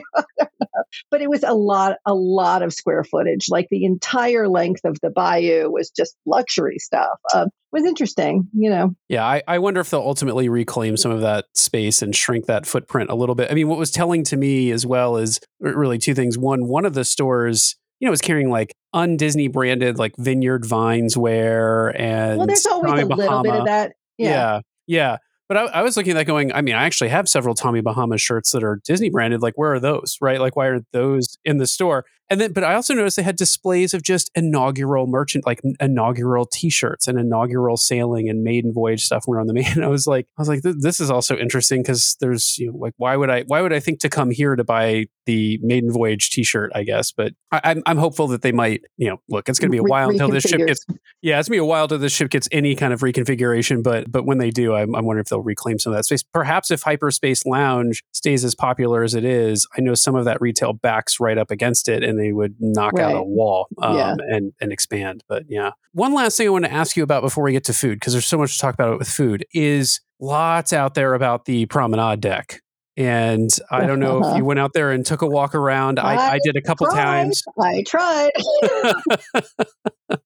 [1.12, 3.45] but it was a lot, a lot of square footage.
[3.47, 7.19] Like the entire length of the bayou was just luxury stuff.
[7.31, 8.96] Uh, was interesting, you know.
[9.08, 12.65] Yeah, I, I wonder if they'll ultimately reclaim some of that space and shrink that
[12.65, 13.52] footprint a little bit.
[13.52, 16.39] I mean, what was telling to me as well is really two things.
[16.39, 20.65] One, one of the stores you know, was carrying like un Disney branded like Vineyard
[20.65, 23.44] Vines wear and well, there's always a little Bahama.
[23.44, 24.29] bit of that yeah.
[24.29, 24.59] Yeah.
[24.87, 25.17] yeah.
[25.47, 27.79] But I, I, was looking at that going, I mean, I actually have several Tommy
[27.79, 29.41] Bahama shirts that are Disney branded.
[29.41, 30.17] Like, where are those?
[30.19, 30.41] Right?
[30.41, 32.05] Like, why are those in the store?
[32.30, 36.46] And then, but I also noticed they had displays of just inaugural merchant, like inaugural
[36.46, 39.25] T-shirts and inaugural sailing and maiden voyage stuff.
[39.28, 39.82] We're on the main.
[39.82, 42.94] I was like, I was like, this is also interesting because there's, you know, like,
[42.98, 46.30] why would I, why would I think to come here to buy the maiden voyage
[46.30, 46.71] T-shirt?
[46.75, 49.60] I guess, but I, am I'm, I'm hopeful that they might, you know, look, it's
[49.60, 50.86] going to be a while until this ship gets,
[51.21, 53.82] yeah, it's going to be a while until this ship gets any kind of reconfiguration.
[53.84, 56.23] But, but when they do, I'm, I'm wondering if they'll reclaim some of that space.
[56.23, 60.42] Perhaps if Hyperspace Lounge stays as popular as it is, I know some of that
[60.42, 63.15] retail backs right up against it and they would knock right.
[63.15, 64.15] out a wall um, yeah.
[64.29, 65.23] and and expand.
[65.27, 67.73] But yeah, one last thing I want to ask you about before we get to
[67.73, 71.45] food because there's so much to talk about with food is lots out there about
[71.45, 72.61] the promenade deck.
[72.95, 74.31] And I don't know uh-huh.
[74.31, 75.99] if you went out there and took a walk around.
[75.99, 76.95] I, I, I did a couple tried.
[76.95, 77.43] times.
[77.59, 78.31] I tried.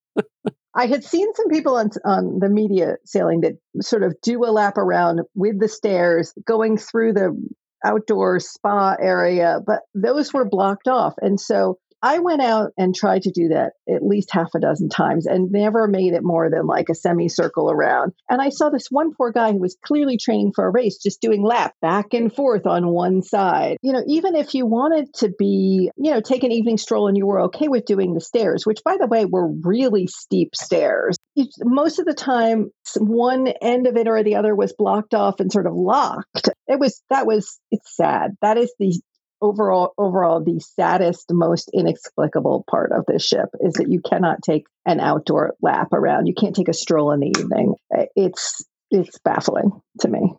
[0.74, 4.50] I had seen some people on, on the media sailing that sort of do a
[4.50, 7.36] lap around with the stairs, going through the
[7.84, 11.14] outdoor spa area, but those were blocked off.
[11.20, 14.88] And so I went out and tried to do that at least half a dozen
[14.88, 18.12] times and never made it more than like a semicircle around.
[18.28, 21.20] And I saw this one poor guy who was clearly training for a race, just
[21.20, 23.76] doing lap back and forth on one side.
[23.82, 27.16] You know, even if you wanted to be, you know, take an evening stroll and
[27.16, 31.16] you were okay with doing the stairs, which by the way were really steep stairs,
[31.60, 35.52] most of the time one end of it or the other was blocked off and
[35.52, 36.50] sort of locked.
[36.66, 38.32] It was, that was, it's sad.
[38.42, 39.00] That is the
[39.42, 44.64] overall overall the saddest most inexplicable part of this ship is that you cannot take
[44.86, 47.74] an outdoor lap around you can't take a stroll in the evening
[48.16, 49.70] it's it's baffling
[50.00, 50.32] to me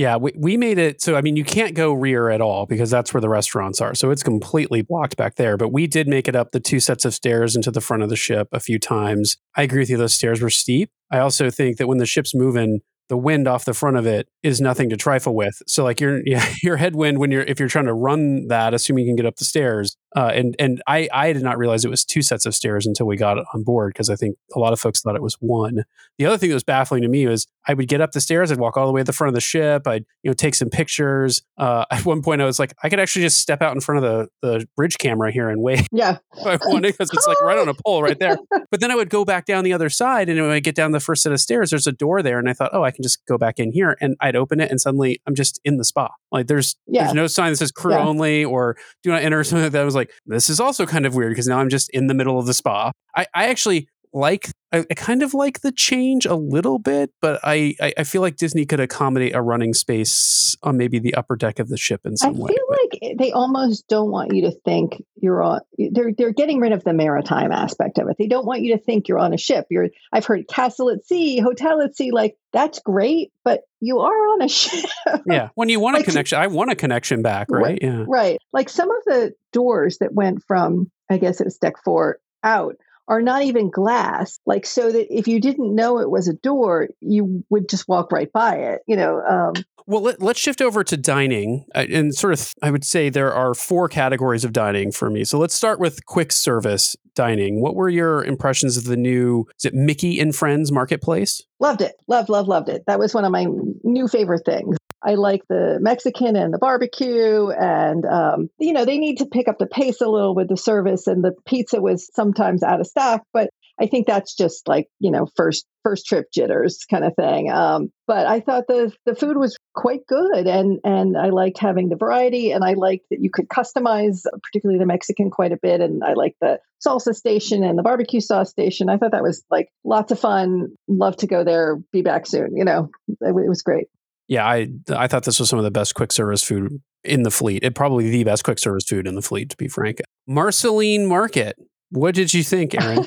[0.00, 2.90] yeah, we, we made it so I mean you can't go rear at all because
[2.90, 3.94] that's where the restaurants are.
[3.94, 5.58] So it's completely blocked back there.
[5.58, 8.08] But we did make it up the two sets of stairs into the front of
[8.08, 9.36] the ship a few times.
[9.58, 10.90] I agree with you, those stairs were steep.
[11.10, 12.80] I also think that when the ship's moving,
[13.10, 15.60] the wind off the front of it is nothing to trifle with.
[15.66, 19.04] So like your yeah, your headwind when you're if you're trying to run that, assuming
[19.04, 21.90] you can get up the stairs, uh, and and I I did not realize it
[21.90, 24.72] was two sets of stairs until we got on board because I think a lot
[24.72, 25.84] of folks thought it was one.
[26.18, 28.50] The other thing that was baffling to me was I would get up the stairs,
[28.50, 30.54] I'd walk all the way to the front of the ship, I'd you know take
[30.54, 31.42] some pictures.
[31.58, 34.04] Uh, at one point, I was like, I could actually just step out in front
[34.04, 35.86] of the the bridge camera here and wave.
[35.92, 38.36] Yeah, I wanted because it's like right on a pole right there.
[38.70, 40.92] But then I would go back down the other side, and when I get down
[40.92, 43.02] the first set of stairs, there's a door there, and I thought, oh, I can
[43.02, 45.84] just go back in here, and I'd open it, and suddenly I'm just in the
[45.84, 46.08] spa.
[46.30, 47.04] Like there's yeah.
[47.04, 48.04] there's no sign that says crew yeah.
[48.04, 49.84] only or do not enter something that.
[49.84, 52.38] Was like, this is also kind of weird because now I'm just in the middle
[52.38, 52.92] of the spa.
[53.16, 57.40] I, I actually like I, I, kind of like the change a little bit, but
[57.42, 61.36] I, I, I feel like Disney could accommodate a running space on maybe the upper
[61.36, 62.50] deck of the ship in some I way.
[62.50, 65.60] I feel like eh, they almost don't want you to think you're on.
[65.76, 68.16] They're they're getting rid of the maritime aspect of it.
[68.18, 69.66] They don't want you to think you're on a ship.
[69.70, 69.88] You're.
[70.12, 72.10] I've heard castle at sea, hotel at sea.
[72.12, 74.90] Like that's great, but you are on a ship.
[75.26, 75.48] yeah.
[75.54, 77.62] When you want like, a connection, I want a connection back, right?
[77.62, 77.78] right?
[77.80, 78.04] Yeah.
[78.06, 78.38] Right.
[78.52, 82.76] Like some of the doors that went from, I guess it was deck four out
[83.10, 86.88] are not even glass like so that if you didn't know it was a door
[87.00, 89.52] you would just walk right by it you know um,
[89.86, 91.66] well let, us shift over to dining.
[91.74, 95.24] And sort of i would say there are four categories of dining for me.
[95.24, 97.60] So let's start with quick service dining.
[97.60, 101.42] What were your impressions of the new is it mickey and friends marketplace?
[101.58, 101.96] Loved it.
[102.06, 102.84] Loved loved loved it.
[102.86, 103.46] That was one of my
[103.82, 108.98] new favorite things I like the Mexican and the barbecue, and um, you know they
[108.98, 111.06] need to pick up the pace a little with the service.
[111.06, 115.10] And the pizza was sometimes out of stock, but I think that's just like you
[115.10, 117.50] know first first trip jitters kind of thing.
[117.50, 121.88] Um, but I thought the the food was quite good, and and I liked having
[121.88, 125.80] the variety, and I liked that you could customize, particularly the Mexican, quite a bit.
[125.80, 128.90] And I liked the salsa station and the barbecue sauce station.
[128.90, 130.76] I thought that was like lots of fun.
[130.88, 131.76] Love to go there.
[131.90, 132.54] Be back soon.
[132.54, 133.86] You know, it, it was great
[134.30, 137.32] yeah, I I thought this was some of the best quick service food in the
[137.32, 137.64] fleet.
[137.64, 140.00] It probably the best quick service food in the fleet, to be frank.
[140.28, 141.56] Marceline Market.
[141.90, 143.04] What did you think, Erin?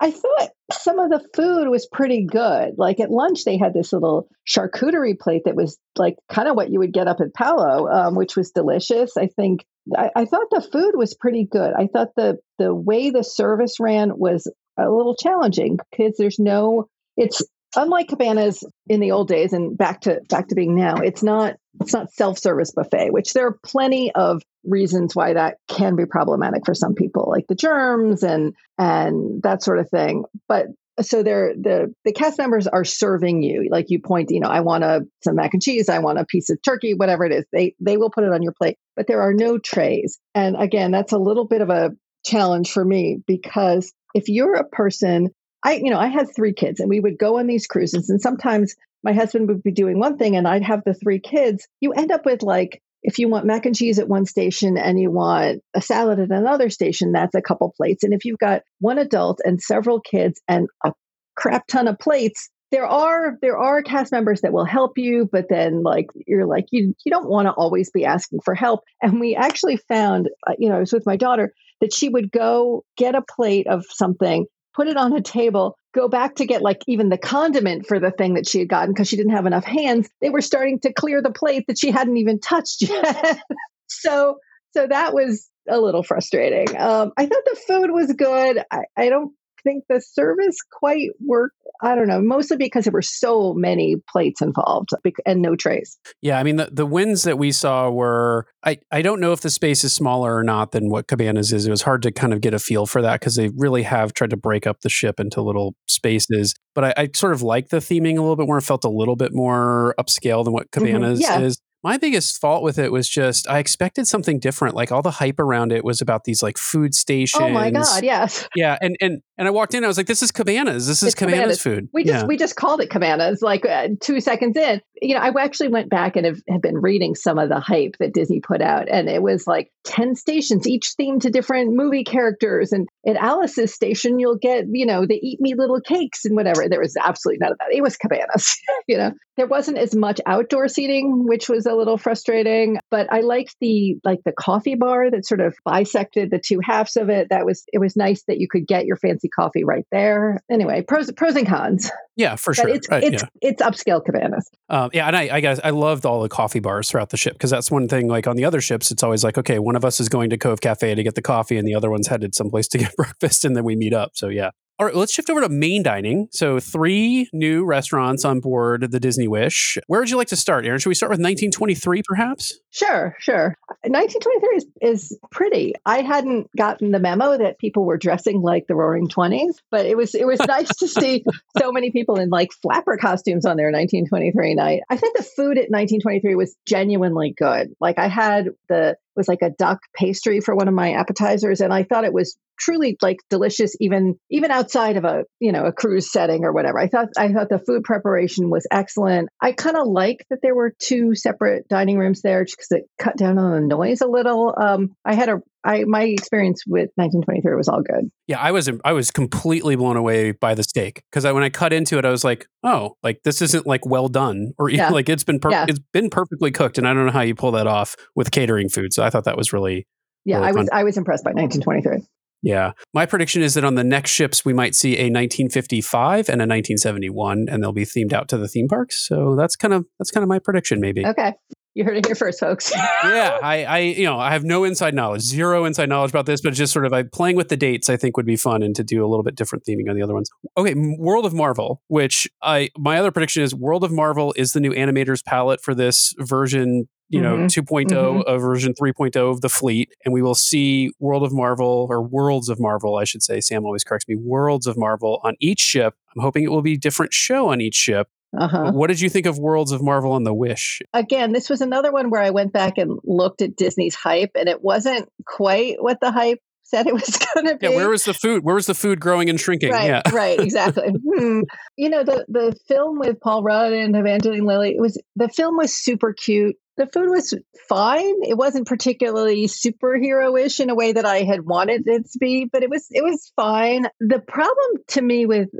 [0.00, 2.72] I thought some of the food was pretty good.
[2.78, 6.70] Like at lunch, they had this little charcuterie plate that was like kind of what
[6.70, 9.18] you would get up at Palo, um, which was delicious.
[9.18, 11.74] I think I, I thought the food was pretty good.
[11.78, 16.88] I thought the the way the service ran was a little challenging because there's no.
[17.18, 17.42] It's
[17.76, 21.54] unlike cabanas in the old days and back to back to being now it's not
[21.80, 26.64] it's not self-service buffet which there are plenty of reasons why that can be problematic
[26.64, 30.24] for some people like the germs and and that sort of thing.
[30.48, 30.66] But
[31.00, 33.68] so they're the the cast members are serving you.
[33.70, 36.26] Like you point you know i want a some mac and cheese i want a
[36.26, 37.44] piece of turkey whatever it is.
[37.52, 40.18] They they will put it on your plate but there are no trays.
[40.34, 41.92] And again that's a little bit of a
[42.24, 45.30] challenge for me because if you're a person
[45.64, 48.20] I, you know, I had three kids and we would go on these cruises and
[48.20, 51.66] sometimes my husband would be doing one thing and I'd have the three kids.
[51.80, 54.98] You end up with like, if you want mac and cheese at one station and
[54.98, 58.04] you want a salad at another station, that's a couple plates.
[58.04, 60.92] And if you've got one adult and several kids and a
[61.34, 65.46] crap ton of plates, there are there are cast members that will help you, but
[65.50, 68.80] then like you're like you you don't want to always be asking for help.
[69.02, 71.52] And we actually found, uh, you know, I was with my daughter
[71.82, 76.08] that she would go get a plate of something put it on a table, go
[76.08, 79.08] back to get like even the condiment for the thing that she had gotten because
[79.08, 80.08] she didn't have enough hands.
[80.20, 83.38] They were starting to clear the plate that she hadn't even touched yet.
[83.88, 84.38] so
[84.72, 86.76] so that was a little frustrating.
[86.78, 88.62] Um, I thought the food was good.
[88.70, 89.32] I, I don't
[89.64, 91.56] think the service quite worked.
[91.80, 94.90] I don't know, mostly because there were so many plates involved
[95.26, 95.98] and no trays.
[96.20, 99.40] Yeah, I mean the, the wins that we saw were I, I don't know if
[99.40, 101.66] the space is smaller or not than what Cabanas is.
[101.66, 104.14] It was hard to kind of get a feel for that because they really have
[104.14, 106.54] tried to break up the ship into little spaces.
[106.74, 108.58] But I, I, sort of like the theming a little bit more.
[108.58, 110.86] It felt a little bit more upscale than what mm-hmm.
[110.86, 111.40] Cabanas mm-hmm.
[111.40, 111.46] yeah.
[111.46, 111.60] is.
[111.84, 114.76] My biggest fault with it was just I expected something different.
[114.76, 117.42] Like all the hype around it was about these like food stations.
[117.42, 118.48] Oh my god, yes.
[118.54, 120.86] Yeah, and and and I walked in, I was like, "This is Cabanas.
[120.86, 122.26] This is it's Cabanas, Cabanas, food." We just yeah.
[122.26, 124.80] we just called it Cabanas like uh, two seconds in.
[125.00, 127.96] You know, I actually went back and have, have been reading some of the hype
[127.98, 132.04] that Disney put out, and it was like ten stations, each themed to different movie
[132.04, 132.72] characters.
[132.72, 136.68] And at Alice's station, you'll get you know the eat me little cakes and whatever.
[136.68, 137.72] There was absolutely none of that.
[137.72, 138.58] It was Cabanas.
[138.86, 142.78] you know, there wasn't as much outdoor seating, which was a little frustrating.
[142.90, 146.96] But I liked the like the coffee bar that sort of bisected the two halves
[146.96, 147.28] of it.
[147.30, 150.42] That was it was nice that you could get your fancy coffee right there.
[150.50, 151.90] Anyway, pros pros and cons.
[152.16, 152.66] Yeah, for sure.
[152.66, 153.28] But it's right, it's yeah.
[153.40, 154.48] it's upscale cabanas.
[154.68, 157.32] Um, yeah, and I, I guess I loved all the coffee bars throughout the ship
[157.32, 158.08] because that's one thing.
[158.08, 160.36] Like on the other ships, it's always like, okay, one of us is going to
[160.36, 163.44] Cove Cafe to get the coffee, and the other one's headed someplace to get breakfast,
[163.44, 164.10] and then we meet up.
[164.14, 164.50] So yeah,
[164.82, 166.26] all right, let's shift over to main dining.
[166.32, 169.78] So, three new restaurants on board the Disney Wish.
[169.86, 170.80] Where would you like to start, Erin?
[170.80, 172.58] Should we start with 1923, perhaps?
[172.72, 173.56] Sure, sure.
[173.84, 175.74] 1923 is, is pretty.
[175.86, 179.96] I hadn't gotten the memo that people were dressing like the Roaring Twenties, but it
[179.96, 181.24] was it was nice to see
[181.56, 184.80] so many people in like flapper costumes on their 1923 night.
[184.90, 187.76] I think the food at 1923 was genuinely good.
[187.80, 191.72] Like I had the was like a duck pastry for one of my appetizers and
[191.72, 195.72] i thought it was truly like delicious even even outside of a you know a
[195.72, 196.78] cruise setting or whatever.
[196.78, 199.28] I thought i thought the food preparation was excellent.
[199.40, 202.84] I kind of like that there were two separate dining rooms there just because it
[202.98, 204.54] cut down on the noise a little.
[204.60, 208.10] Um i had a I my experience with 1923 was all good.
[208.26, 211.72] Yeah, I was I was completely blown away by the steak because when I cut
[211.72, 214.90] into it, I was like, oh, like this isn't like well done or yeah.
[214.90, 215.66] like it's been per- yeah.
[215.68, 218.68] it's been perfectly cooked, and I don't know how you pull that off with catering
[218.68, 218.92] food.
[218.92, 219.86] So I thought that was really
[220.24, 220.38] yeah.
[220.38, 222.06] Really I was I was impressed by 1923.
[222.42, 222.72] Yeah.
[222.92, 226.44] My prediction is that on the next ships, we might see a 1955 and a
[226.44, 229.06] 1971, and they'll be themed out to the theme parks.
[229.06, 231.06] So that's kind of that's kind of my prediction, maybe.
[231.06, 231.34] Okay.
[231.74, 232.70] You heard it here first, folks.
[233.04, 236.42] yeah, I, I, you know, I have no inside knowledge, zero inside knowledge about this,
[236.42, 238.76] but just sort of I, playing with the dates, I think would be fun, and
[238.76, 240.28] to do a little bit different theming on the other ones.
[240.58, 244.60] Okay, World of Marvel, which I, my other prediction is World of Marvel is the
[244.60, 247.46] new animators palette for this version you know mm-hmm.
[247.46, 248.20] 2.0 mm-hmm.
[248.26, 252.48] of version 3.0 of the fleet and we will see world of marvel or worlds
[252.48, 255.94] of marvel i should say sam always corrects me worlds of marvel on each ship
[256.16, 258.72] i'm hoping it will be different show on each ship uh-huh.
[258.72, 260.80] What did you think of Worlds of Marvel and the Wish?
[260.94, 264.48] Again, this was another one where I went back and looked at Disney's hype, and
[264.48, 266.40] it wasn't quite what the hype
[266.72, 267.66] said it was going to be.
[267.66, 268.44] Yeah, where was the food?
[268.44, 269.70] Where was the food growing and shrinking?
[269.70, 270.02] Right, yeah.
[270.12, 270.88] right, exactly.
[271.16, 271.40] hmm.
[271.76, 275.56] You know, the the film with Paul Rudd and Evangeline Lilly, it was the film
[275.56, 276.56] was super cute.
[276.78, 277.34] The food was
[277.68, 278.22] fine.
[278.22, 282.62] It wasn't particularly superhero-ish in a way that I had wanted it to be, but
[282.62, 283.86] it was it was fine.
[284.00, 285.50] The problem to me with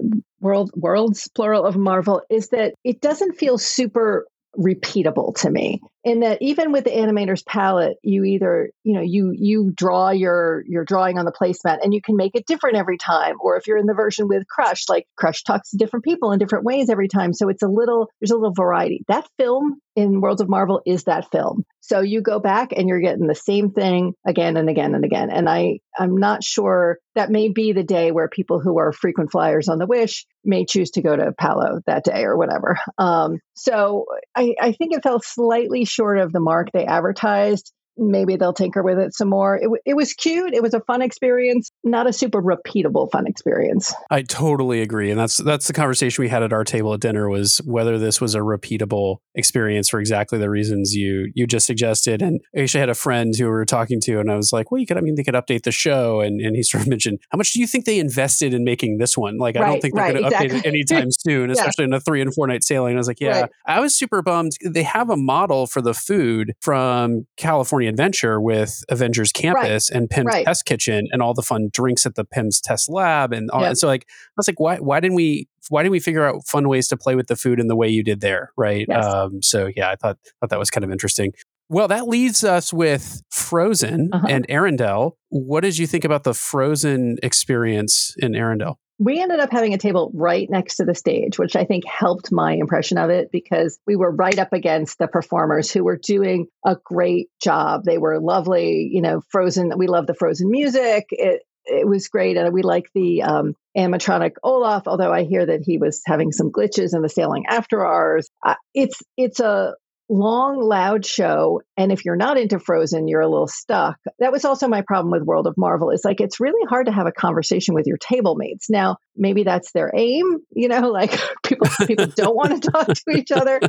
[0.41, 4.27] world worlds plural of Marvel is that it doesn't feel super
[4.59, 5.81] repeatable to me.
[6.05, 10.65] In that even with the animator's palette you either you know you you draw your
[10.67, 13.37] your drawing on the placemat and you can make it different every time.
[13.41, 16.39] Or if you're in the version with crush like crush talks to different people in
[16.39, 17.33] different ways every time.
[17.33, 19.05] So it's a little there's a little variety.
[19.09, 23.01] That film in worlds of marvel is that film so you go back and you're
[23.01, 25.30] getting the same thing again and again and again.
[25.30, 29.30] And i i'm not sure that may be the day where people who are frequent
[29.30, 32.78] flyers on the wish may choose to go to palo that day or whatever.
[32.99, 38.36] Um, so I, I think it fell slightly short of the mark they advertised maybe
[38.36, 39.57] they'll tinker with it some more.
[39.57, 40.55] It, it was cute.
[40.55, 43.95] It was a fun experience, not a super repeatable fun experience.
[44.11, 47.28] I totally agree, and that's that's the conversation we had at our table at dinner
[47.28, 52.22] was whether this was a repeatable experience for exactly the reasons you you just suggested.
[52.22, 54.70] And I actually had a friend who we were talking to, and I was like,
[54.70, 54.97] "Well, you could.
[54.97, 57.53] I mean, they could update the show." And and he sort of mentioned, "How much
[57.53, 59.38] do you think they invested in making this one?
[59.38, 60.61] Like, right, I don't think they're right, going to exactly.
[60.61, 61.88] update it anytime soon, especially yeah.
[61.88, 63.51] in a three and four night sailing." And I was like, "Yeah." Right.
[63.66, 64.53] I was super bummed.
[64.64, 69.97] They have a model for the food from California Adventure with Avengers Campus right.
[69.97, 70.47] and Pym's right.
[70.47, 73.61] Test Kitchen and all the fun drinks at the Pym's Test Lab and all.
[73.61, 73.68] Yep.
[73.68, 76.47] And so like I was like, why why didn't we why didn't we figure out
[76.47, 78.87] fun ways to play with the food in the way you did there, right?
[78.89, 79.05] Yes.
[79.05, 81.33] Um, so yeah, I thought thought that was kind of interesting.
[81.68, 84.26] Well, that leaves us with Frozen uh-huh.
[84.28, 85.12] and Arendelle.
[85.30, 88.76] What did you think about the Frozen experience in Arendelle?
[88.99, 92.30] We ended up having a table right next to the stage, which I think helped
[92.30, 96.47] my impression of it because we were right up against the performers who were doing
[96.64, 97.84] a great job.
[97.84, 99.72] They were lovely, you know, frozen.
[99.76, 101.07] We love the frozen music.
[101.11, 102.36] It, it was great.
[102.36, 106.51] And we like the um, animatronic Olaf, although I hear that he was having some
[106.51, 108.28] glitches in the sailing after ours.
[108.45, 109.74] Uh, it's, it's a
[110.13, 111.63] long, loud show.
[111.77, 113.97] And if you're not into Frozen, you're a little stuck.
[114.19, 115.91] That was also my problem with World of Marvel.
[115.91, 118.69] It's like it's really hard to have a conversation with your table mates.
[118.69, 123.17] Now, maybe that's their aim, you know, like people people don't want to talk to
[123.17, 123.61] each other.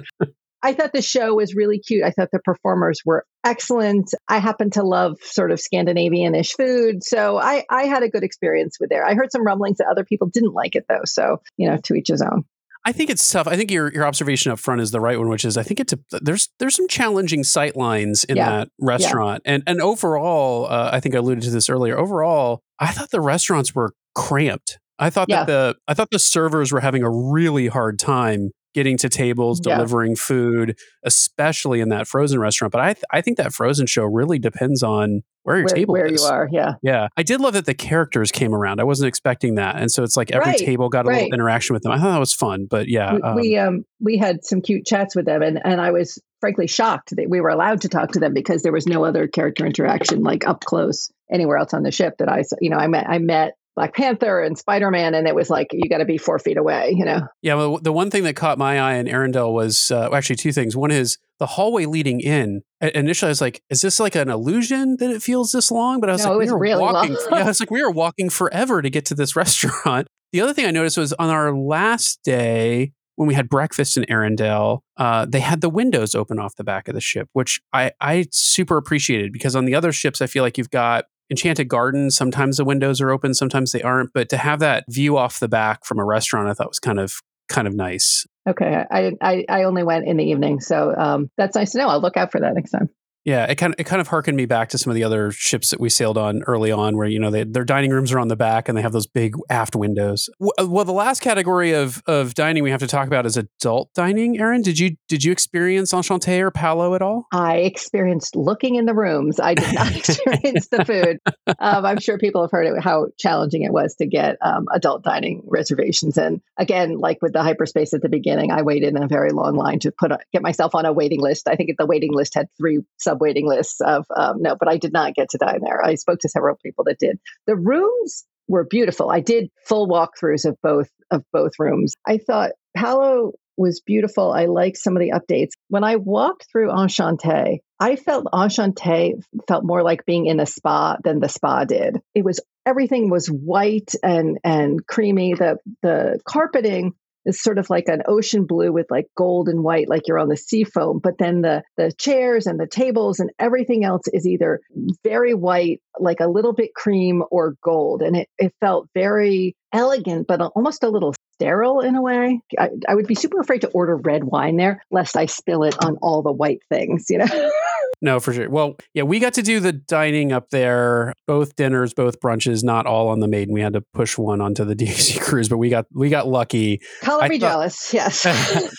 [0.66, 2.04] I thought the show was really cute.
[2.06, 4.14] I thought the performers were excellent.
[4.30, 8.78] I happen to love sort of Scandinavian-ish food, so I, I had a good experience
[8.80, 9.06] with there.
[9.06, 11.96] I heard some rumblings that other people didn't like it though, so you know, to
[11.96, 12.46] each his own.
[12.86, 13.48] I think it's tough.
[13.48, 15.80] I think your your observation up front is the right one, which is I think
[15.80, 18.50] it's a, there's there's some challenging sight lines in yeah.
[18.50, 19.54] that restaurant, yeah.
[19.54, 21.98] and and overall, uh, I think I alluded to this earlier.
[21.98, 24.80] Overall, I thought the restaurants were cramped.
[25.00, 25.46] I thought yeah.
[25.46, 29.60] that the I thought the servers were having a really hard time getting to tables,
[29.60, 30.22] delivering yeah.
[30.22, 32.72] food, especially in that frozen restaurant.
[32.72, 35.94] But I th- I think that frozen show really depends on where your where, table
[35.94, 36.22] where is.
[36.22, 36.50] you are.
[36.52, 37.08] Yeah, yeah.
[37.18, 38.80] I did love that the characters came around.
[38.80, 41.24] I wasn't expecting that, and so it's like every right, table got a right.
[41.24, 41.92] little interaction with them.
[41.92, 42.68] I thought that was fun.
[42.70, 45.80] But yeah, we um, we, um, we had some cute chats with them, and and
[45.80, 48.86] I was frankly shocked that we were allowed to talk to them because there was
[48.86, 52.58] no other character interaction like up close anywhere else on the ship that I saw.
[52.60, 55.68] you know I met I met Black Panther and Spider Man, and it was like
[55.72, 57.22] you got to be four feet away, you know.
[57.42, 60.52] Yeah, well, the one thing that caught my eye in Arendelle was uh, actually two
[60.52, 60.76] things.
[60.76, 62.62] One is the hallway leading in.
[62.82, 66.10] Initially, I was like, "Is this like an illusion that it feels this long?" But
[66.10, 68.82] I was no, like, "We were really walking." yeah, it's like we were walking forever
[68.82, 70.08] to get to this restaurant.
[70.32, 74.04] The other thing I noticed was on our last day when we had breakfast in
[74.06, 77.92] Arendelle, uh, they had the windows open off the back of the ship, which I,
[78.02, 82.16] I super appreciated because on the other ships, I feel like you've got Enchanted Gardens,
[82.16, 84.12] sometimes the windows are open, sometimes they aren't.
[84.14, 87.00] But to have that view off the back from a restaurant, I thought was kind
[87.00, 87.14] of
[87.50, 88.26] kind of nice.
[88.48, 91.88] Okay, I I, I only went in the evening, so um, that's nice to know.
[91.88, 92.90] I'll look out for that next time.
[93.26, 95.32] Yeah, it kind of it kind of harkened me back to some of the other
[95.32, 98.20] ships that we sailed on early on, where you know they, their dining rooms are
[98.20, 100.30] on the back and they have those big aft windows.
[100.42, 103.94] Uh, well, the last category of of dining we have to talk about is adult
[103.94, 104.40] dining.
[104.40, 107.26] Erin, did you did you experience Enchanté or Palo at all?
[107.32, 109.40] I experienced looking in the rooms.
[109.40, 111.20] I did not experience the food.
[111.60, 115.04] Um, I'm sure people have heard it, how challenging it was to get um, adult
[115.04, 116.18] dining reservations.
[116.18, 119.56] And again, like with the hyperspace at the beginning, I waited in a very long
[119.56, 121.48] line to put a, get myself on a waiting list.
[121.48, 122.82] I think the waiting list had three
[123.20, 125.84] waiting lists of um, no, but I did not get to dine there.
[125.84, 127.20] I spoke to several people that did.
[127.48, 129.10] The rooms were beautiful.
[129.10, 131.96] I did full walkthroughs of both of both rooms.
[132.06, 134.32] I thought Palo was beautiful.
[134.32, 135.52] I liked some of the updates.
[135.70, 140.98] When I walked through Enchanté, I felt Enchanté felt more like being in a spa
[141.04, 142.00] than the spa did.
[142.16, 145.34] It was everything was white and and creamy.
[145.34, 146.94] The the carpeting
[147.26, 150.30] is sort of like an ocean blue with like gold and white, like you're on
[150.30, 151.00] the sea foam.
[151.02, 154.62] But then the the chairs and the tables and everything else is either
[155.04, 158.02] very white, like a little bit cream, or gold.
[158.02, 162.42] And it, it felt very elegant, but almost a little sterile in a way.
[162.60, 165.76] I, I would be super afraid to order red wine there, lest I spill it
[165.84, 167.52] on all the white things, you know?
[168.02, 168.50] no, for sure.
[168.50, 172.86] Well, yeah, we got to do the dining up there, both dinners, both brunches, not
[172.86, 173.54] all on the Maiden.
[173.54, 176.82] We had to push one onto the DC cruise, but we got we got lucky.
[177.02, 177.94] Color me thought- jealous.
[177.94, 178.26] Yes.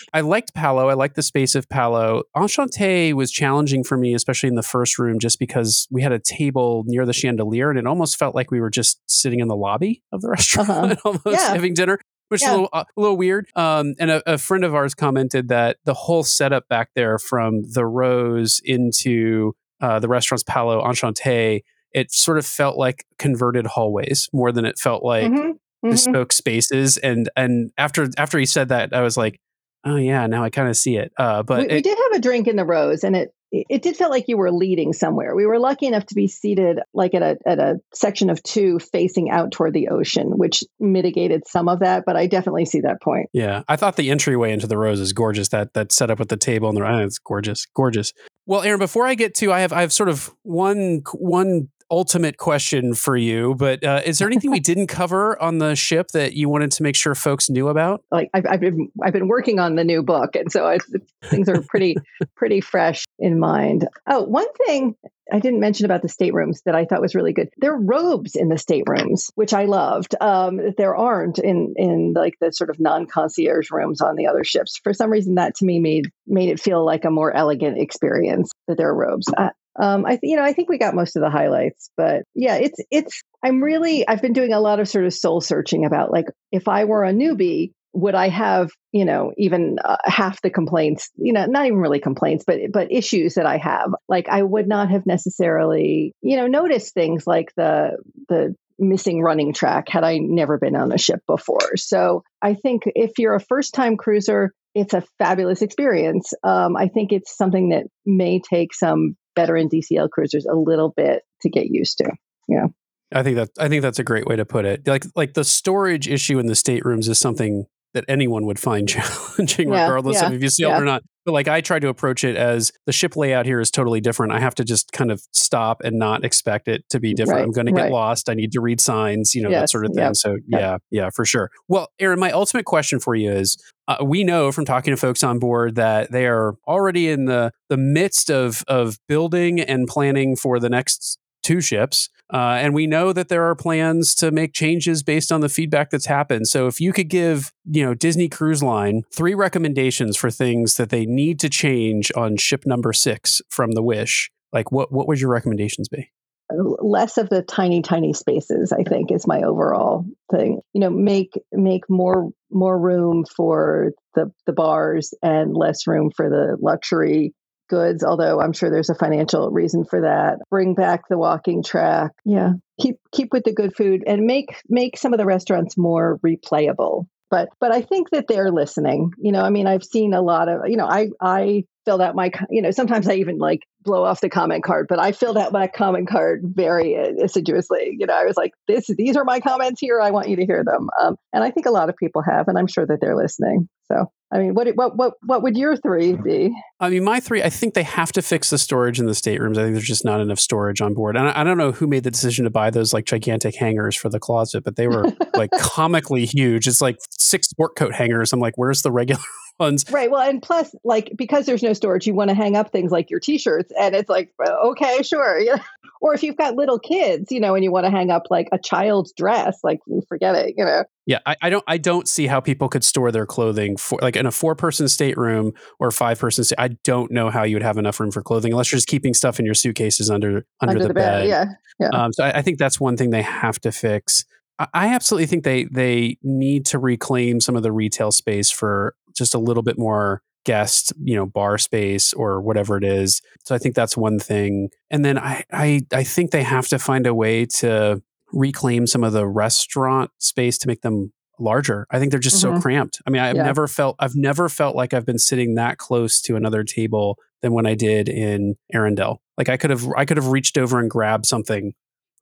[0.13, 0.87] I liked Palo.
[0.89, 2.23] I liked the space of Palo.
[2.35, 6.19] Enchanté was challenging for me, especially in the first room, just because we had a
[6.19, 9.55] table near the chandelier, and it almost felt like we were just sitting in the
[9.55, 10.95] lobby of the restaurant, Uh-huh.
[11.03, 11.51] almost Yeah.
[11.53, 11.99] having dinner.
[12.29, 13.47] Which is a little, uh, a little weird.
[13.55, 17.61] Um, and a, a friend of ours commented that the whole setup back there from
[17.71, 21.61] the Rose into uh, the restaurant's Palo Enchanté,
[21.91, 25.53] it sort of felt like converted hallways more than it felt like Mhm,
[25.85, 25.91] mhm.
[25.91, 26.97] bespoke spaces.
[26.97, 29.39] And and after after he said that, I was like,
[29.85, 31.11] oh yeah, now I kind of see it.
[31.17, 33.33] Uh, but we, we did have a drink in the Rose, and it
[33.69, 35.35] it did feel like you were leading somewhere.
[35.35, 38.79] We were lucky enough to be seated like at a at a section of two
[38.79, 42.03] facing out toward the ocean, which mitigated some of that.
[42.05, 43.29] But I definitely see that point.
[43.33, 45.49] yeah, I thought the entryway into the Rose is gorgeous.
[45.49, 48.13] That that setup with the table and the uh, it's gorgeous, gorgeous.
[48.47, 52.37] Well, Erin, before I get to, I have I have sort of one one ultimate
[52.37, 53.55] question for you.
[53.55, 56.83] But uh, is there anything we didn't cover on the ship that you wanted to
[56.83, 58.03] make sure folks knew about?
[58.11, 60.77] Like I've, I've been I've been working on the new book, and so I,
[61.23, 61.95] things are pretty
[62.35, 63.87] pretty fresh in mind.
[64.07, 64.95] Oh, one thing
[65.31, 67.49] I didn't mention about the staterooms that I thought was really good.
[67.57, 70.15] There are robes in the staterooms, which I loved.
[70.21, 74.27] Um, that there aren't in in like the sort of non concierge rooms on the
[74.27, 74.79] other ships.
[74.83, 78.51] For some reason, that to me made made it feel like a more elegant experience
[78.67, 79.27] that there are robes.
[79.35, 82.23] I, um, I th- you know I think we got most of the highlights, but
[82.33, 83.21] yeah, it's it's.
[83.43, 86.67] I'm really I've been doing a lot of sort of soul searching about like if
[86.67, 91.33] I were a newbie, would I have you know even uh, half the complaints you
[91.33, 94.91] know not even really complaints but but issues that I have like I would not
[94.91, 97.97] have necessarily you know noticed things like the
[98.29, 102.83] the missing running track had I never been on a ship before so I think
[102.87, 107.69] if you're a first time cruiser it's a fabulous experience um, I think it's something
[107.69, 112.11] that may take some veteran DCL cruisers a little bit to get used to
[112.47, 112.67] Yeah.
[113.13, 114.87] I think that I think that's a great way to put it.
[114.87, 119.71] Like like the storage issue in the staterooms is something that anyone would find challenging,
[119.71, 120.81] Yeah, regardless yeah, of if you sailed yeah.
[120.81, 121.03] or not.
[121.25, 124.31] But like I try to approach it as the ship layout here is totally different.
[124.31, 127.39] I have to just kind of stop and not expect it to be different.
[127.39, 128.29] Right, I'm going to get lost.
[128.29, 130.03] I need to read signs, you know, that sort of thing.
[130.03, 130.59] yeah, So yeah.
[130.59, 131.49] yeah, yeah, for sure.
[131.67, 133.57] Well, Erin, my ultimate question for you is:
[133.87, 137.51] uh, We know from talking to folks on board that they are already in the
[137.69, 142.09] the midst of of building and planning for the next two ships.
[142.33, 145.91] Uh, and we know that there are plans to make changes based on the feedback
[145.91, 146.47] that's happened.
[146.47, 150.89] So if you could give, you know, Disney Cruise Line three recommendations for things that
[150.89, 155.19] they need to change on ship number six from the Wish, like what what would
[155.19, 156.09] your recommendations be?
[156.51, 161.33] less of the tiny tiny spaces i think is my overall thing you know make
[161.51, 167.33] make more more room for the the bars and less room for the luxury
[167.67, 170.39] goods although i'm sure there's a financial reason for that.
[170.49, 172.11] Bring back the walking track.
[172.23, 172.53] Yeah.
[172.81, 177.05] Keep keep with the good food and make make some of the restaurants more replayable.
[177.29, 179.11] But but i think that they're listening.
[179.17, 182.15] You know i mean i've seen a lot of you know i i filled out
[182.15, 185.37] my you know sometimes i even like blow off the comment card but i filled
[185.37, 189.23] out my comment card very uh, assiduously you know i was like this these are
[189.23, 191.89] my comments here i want you to hear them um, and i think a lot
[191.89, 195.13] of people have and i'm sure that they're listening so i mean what what what
[195.23, 198.49] what would your three be I mean, my three, I think they have to fix
[198.49, 199.57] the storage in the staterooms.
[199.57, 201.15] I think there's just not enough storage on board.
[201.15, 203.95] And I, I don't know who made the decision to buy those like gigantic hangers
[203.95, 205.05] for the closet, but they were
[205.35, 206.67] like comically huge.
[206.67, 208.33] It's like six sport coat hangers.
[208.33, 209.23] I'm like, where's the regular
[209.59, 209.85] ones?
[209.91, 212.91] right well and plus like because there's no storage you want to hang up things
[212.91, 214.31] like your t-shirts and it's like
[214.63, 215.57] okay sure yeah
[216.01, 218.47] or if you've got little kids you know and you want to hang up like
[218.51, 222.27] a child's dress like forget it you know Yeah, I, I don't I don't see
[222.27, 226.19] how people could store their clothing for like in a four person stateroom or five
[226.19, 226.59] person state.
[226.59, 229.13] I don't know how you would have enough room for clothing unless you're just keeping
[229.13, 231.27] stuff in your suitcases under under, the, bed.
[231.27, 231.45] yeah
[231.79, 234.25] yeah Um, so I, I think that's one thing they have to fix.
[234.57, 238.95] I, I absolutely think they they need to reclaim some of the retail space for
[239.15, 243.21] just a little bit more guest, you know, bar space or whatever it is.
[243.45, 244.69] So I think that's one thing.
[244.91, 248.01] And then I I, I think they have to find a way to
[248.31, 251.85] reclaim some of the restaurant space to make them larger.
[251.91, 252.61] I think they're just so Mhm.
[252.61, 253.01] cramped.
[253.05, 253.43] I mean, I've Yeah.
[253.43, 257.53] never felt I've never felt like I've been sitting that close to another table than
[257.53, 259.17] when I did in Arendelle.
[259.37, 261.73] Like I could have I could have reached over and grabbed something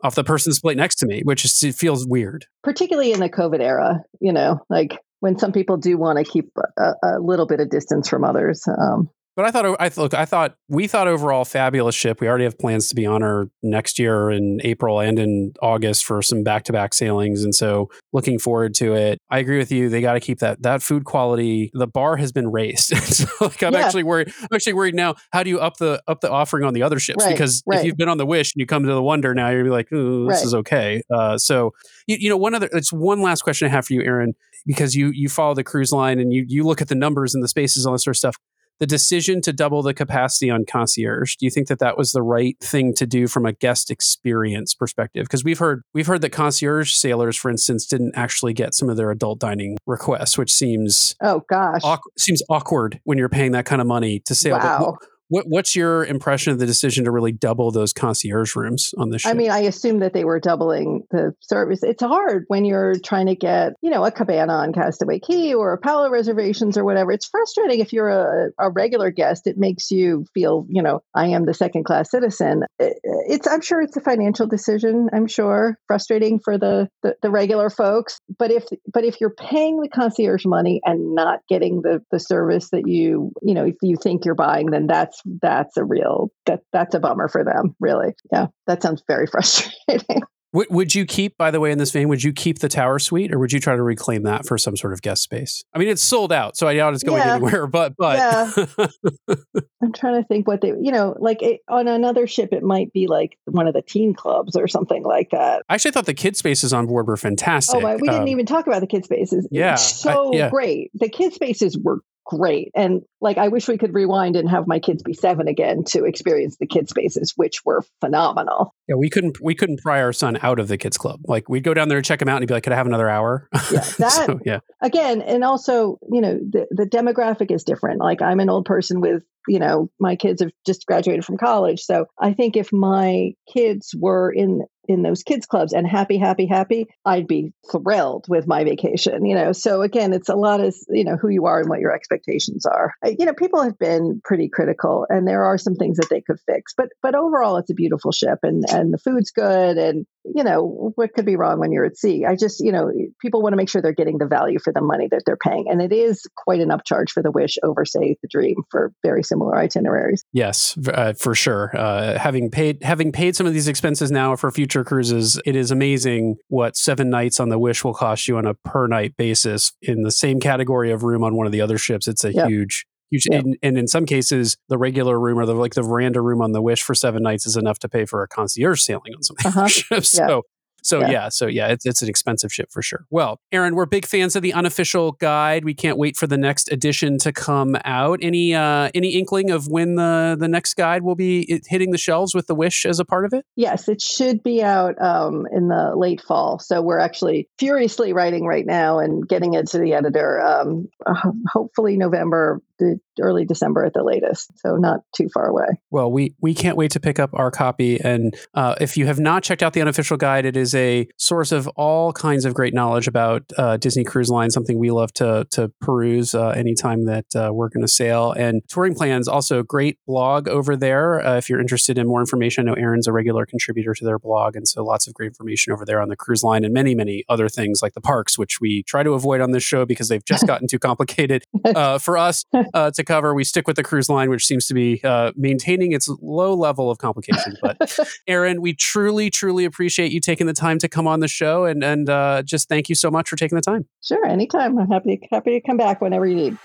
[0.01, 2.45] off the person's plate next to me, which is, it feels weird.
[2.63, 6.51] particularly in the covid era you know like when some people do want to keep
[6.77, 10.25] a, a little bit of distance from others um But I thought, I look, I
[10.25, 12.21] thought we thought overall fabulous ship.
[12.21, 16.05] We already have plans to be on her next year in April and in August
[16.05, 19.17] for some back to back sailings, and so looking forward to it.
[19.31, 19.89] I agree with you.
[19.89, 21.71] They got to keep that that food quality.
[21.73, 22.95] The bar has been raised.
[22.97, 23.79] so like, I'm yeah.
[23.79, 24.31] actually worried.
[24.39, 25.15] I'm actually worried now.
[25.31, 27.25] How do you up the up the offering on the other ships?
[27.25, 27.79] Right, because right.
[27.79, 29.69] if you've been on the Wish and you come to the Wonder now, you're be
[29.71, 30.45] like, ooh, this right.
[30.45, 31.01] is okay.
[31.11, 31.71] Uh, so
[32.05, 32.69] you, you know, one other.
[32.71, 34.33] It's one last question I have for you, Erin
[34.65, 37.43] because you you follow the cruise line and you you look at the numbers and
[37.43, 38.37] the spaces, and all this sort of stuff.
[38.79, 42.21] The decision to double the capacity on concierge, do you think that that was the
[42.21, 45.23] right thing to do from a guest experience perspective?
[45.25, 48.97] Because we've heard we've heard that concierge sailors, for instance, didn't actually get some of
[48.97, 51.81] their adult dining requests, which seems oh gosh
[52.17, 54.57] seems awkward when you're paying that kind of money to sail.
[54.57, 54.97] Wow.
[54.99, 59.09] But what, what's your impression of the decision to really double those concierge rooms on
[59.09, 59.31] this ship?
[59.31, 61.79] I mean, I assume that they were doubling the service.
[61.81, 65.73] It's hard when you're trying to get, you know, a cabana on Castaway Cay or
[65.73, 67.11] a Palo reservations or whatever.
[67.11, 69.47] It's frustrating if you're a, a regular guest.
[69.47, 72.65] It makes you feel, you know, I am the second class citizen.
[72.77, 75.09] It, it's, I'm sure it's a financial decision.
[75.13, 78.19] I'm sure frustrating for the, the, the regular folks.
[78.37, 82.69] But if, but if you're paying the concierge money and not getting the, the service
[82.69, 86.61] that you, you know, if you think you're buying, then that's that's a real that
[86.71, 90.21] that's a bummer for them really yeah that sounds very frustrating
[90.53, 92.99] would, would you keep by the way in this vein would you keep the tower
[92.99, 95.79] suite or would you try to reclaim that for some sort of guest space i
[95.79, 97.35] mean it's sold out so i doubt it's going yeah.
[97.35, 99.35] anywhere but but yeah.
[99.81, 102.93] i'm trying to think what they you know like it, on another ship it might
[102.93, 106.13] be like one of the teen clubs or something like that i actually thought the
[106.13, 109.03] kid spaces on board were fantastic oh we didn't um, even talk about the kid
[109.03, 110.49] spaces yeah so I, yeah.
[110.49, 112.71] great the kid spaces were great.
[112.75, 116.05] And like, I wish we could rewind and have my kids be seven again to
[116.05, 118.73] experience the kid spaces, which were phenomenal.
[118.87, 121.21] Yeah, we couldn't we couldn't pry our son out of the kids club.
[121.27, 122.77] Like we'd go down there and check him out and he'd be like, "Could I
[122.77, 124.59] have another hour?" Yeah, that so, yeah.
[124.81, 127.99] Again, and also, you know, the the demographic is different.
[127.99, 131.81] Like I'm an old person with you know my kids have just graduated from college
[131.81, 136.45] so i think if my kids were in in those kids clubs and happy happy
[136.45, 139.51] happy i'd be thrilled with my vacation you know?
[139.51, 142.65] So again it's a lot of you know who you are and what your expectations
[142.65, 142.93] are.
[143.03, 146.39] You know people have been pretty critical and there are some things that they could
[146.45, 150.43] fix but but overall it's a beautiful ship and and the food's good and you
[150.43, 152.25] know what could be wrong when you're at sea?
[152.25, 154.81] I just you know people want to make sure they're getting the value for the
[154.81, 158.17] money that they're paying and it is quite an upcharge for the wish over say
[158.21, 160.23] the dream for very similar itineraries.
[160.31, 161.71] Yes uh, for sure.
[161.75, 165.39] Uh, having paid having paid some of these expenses now for a future future cruises,
[165.45, 168.87] it is amazing what seven nights on the Wish will cost you on a per
[168.87, 172.07] night basis in the same category of room on one of the other ships.
[172.07, 175.75] It's a huge huge and, and, in some cases the regular room or the like
[175.75, 178.27] the veranda room on the wish for seven nights is enough to pay for a
[178.27, 179.67] concierge sailing on some uh-huh.
[179.67, 180.25] ships yeah.
[180.25, 180.41] so
[180.83, 181.11] so yeah.
[181.11, 183.05] yeah, so yeah, it's it's an expensive ship for sure.
[183.09, 185.65] Well, Erin, we're big fans of the unofficial guide.
[185.65, 188.19] We can't wait for the next edition to come out.
[188.21, 192.35] Any uh any inkling of when the the next guide will be hitting the shelves
[192.35, 193.45] with the Wish as a part of it?
[193.55, 196.59] Yes, it should be out um, in the late fall.
[196.59, 200.41] So we're actually furiously writing right now and getting it to the editor.
[200.41, 204.51] Um, uh, hopefully November the early December at the latest.
[204.57, 205.67] So not too far away.
[205.91, 207.99] Well, we we can't wait to pick up our copy.
[207.99, 211.51] And uh, if you have not checked out the unofficial guide, it is a source
[211.51, 214.49] of all kinds of great knowledge about uh, Disney Cruise Line.
[214.49, 218.31] Something we love to to peruse uh, anytime that uh, we're going to sail.
[218.31, 221.25] And touring plans also great blog over there.
[221.25, 224.19] Uh, if you're interested in more information, I know Erin's a regular contributor to their
[224.19, 226.95] blog, and so lots of great information over there on the cruise line and many
[226.95, 230.07] many other things like the parks, which we try to avoid on this show because
[230.07, 231.43] they've just gotten too complicated
[231.75, 233.33] uh, for us to cover.
[233.33, 235.01] We stick with the cruise line, which seems to be
[235.35, 237.57] maintaining its low level of complication.
[237.61, 237.97] But
[238.27, 241.83] Erin, we truly truly appreciate you taking the time to come on the show and
[241.83, 243.85] and uh, just thank you so much for taking the time.
[244.03, 244.77] Sure, anytime.
[244.77, 246.57] I'm happy happy to come back whenever you need.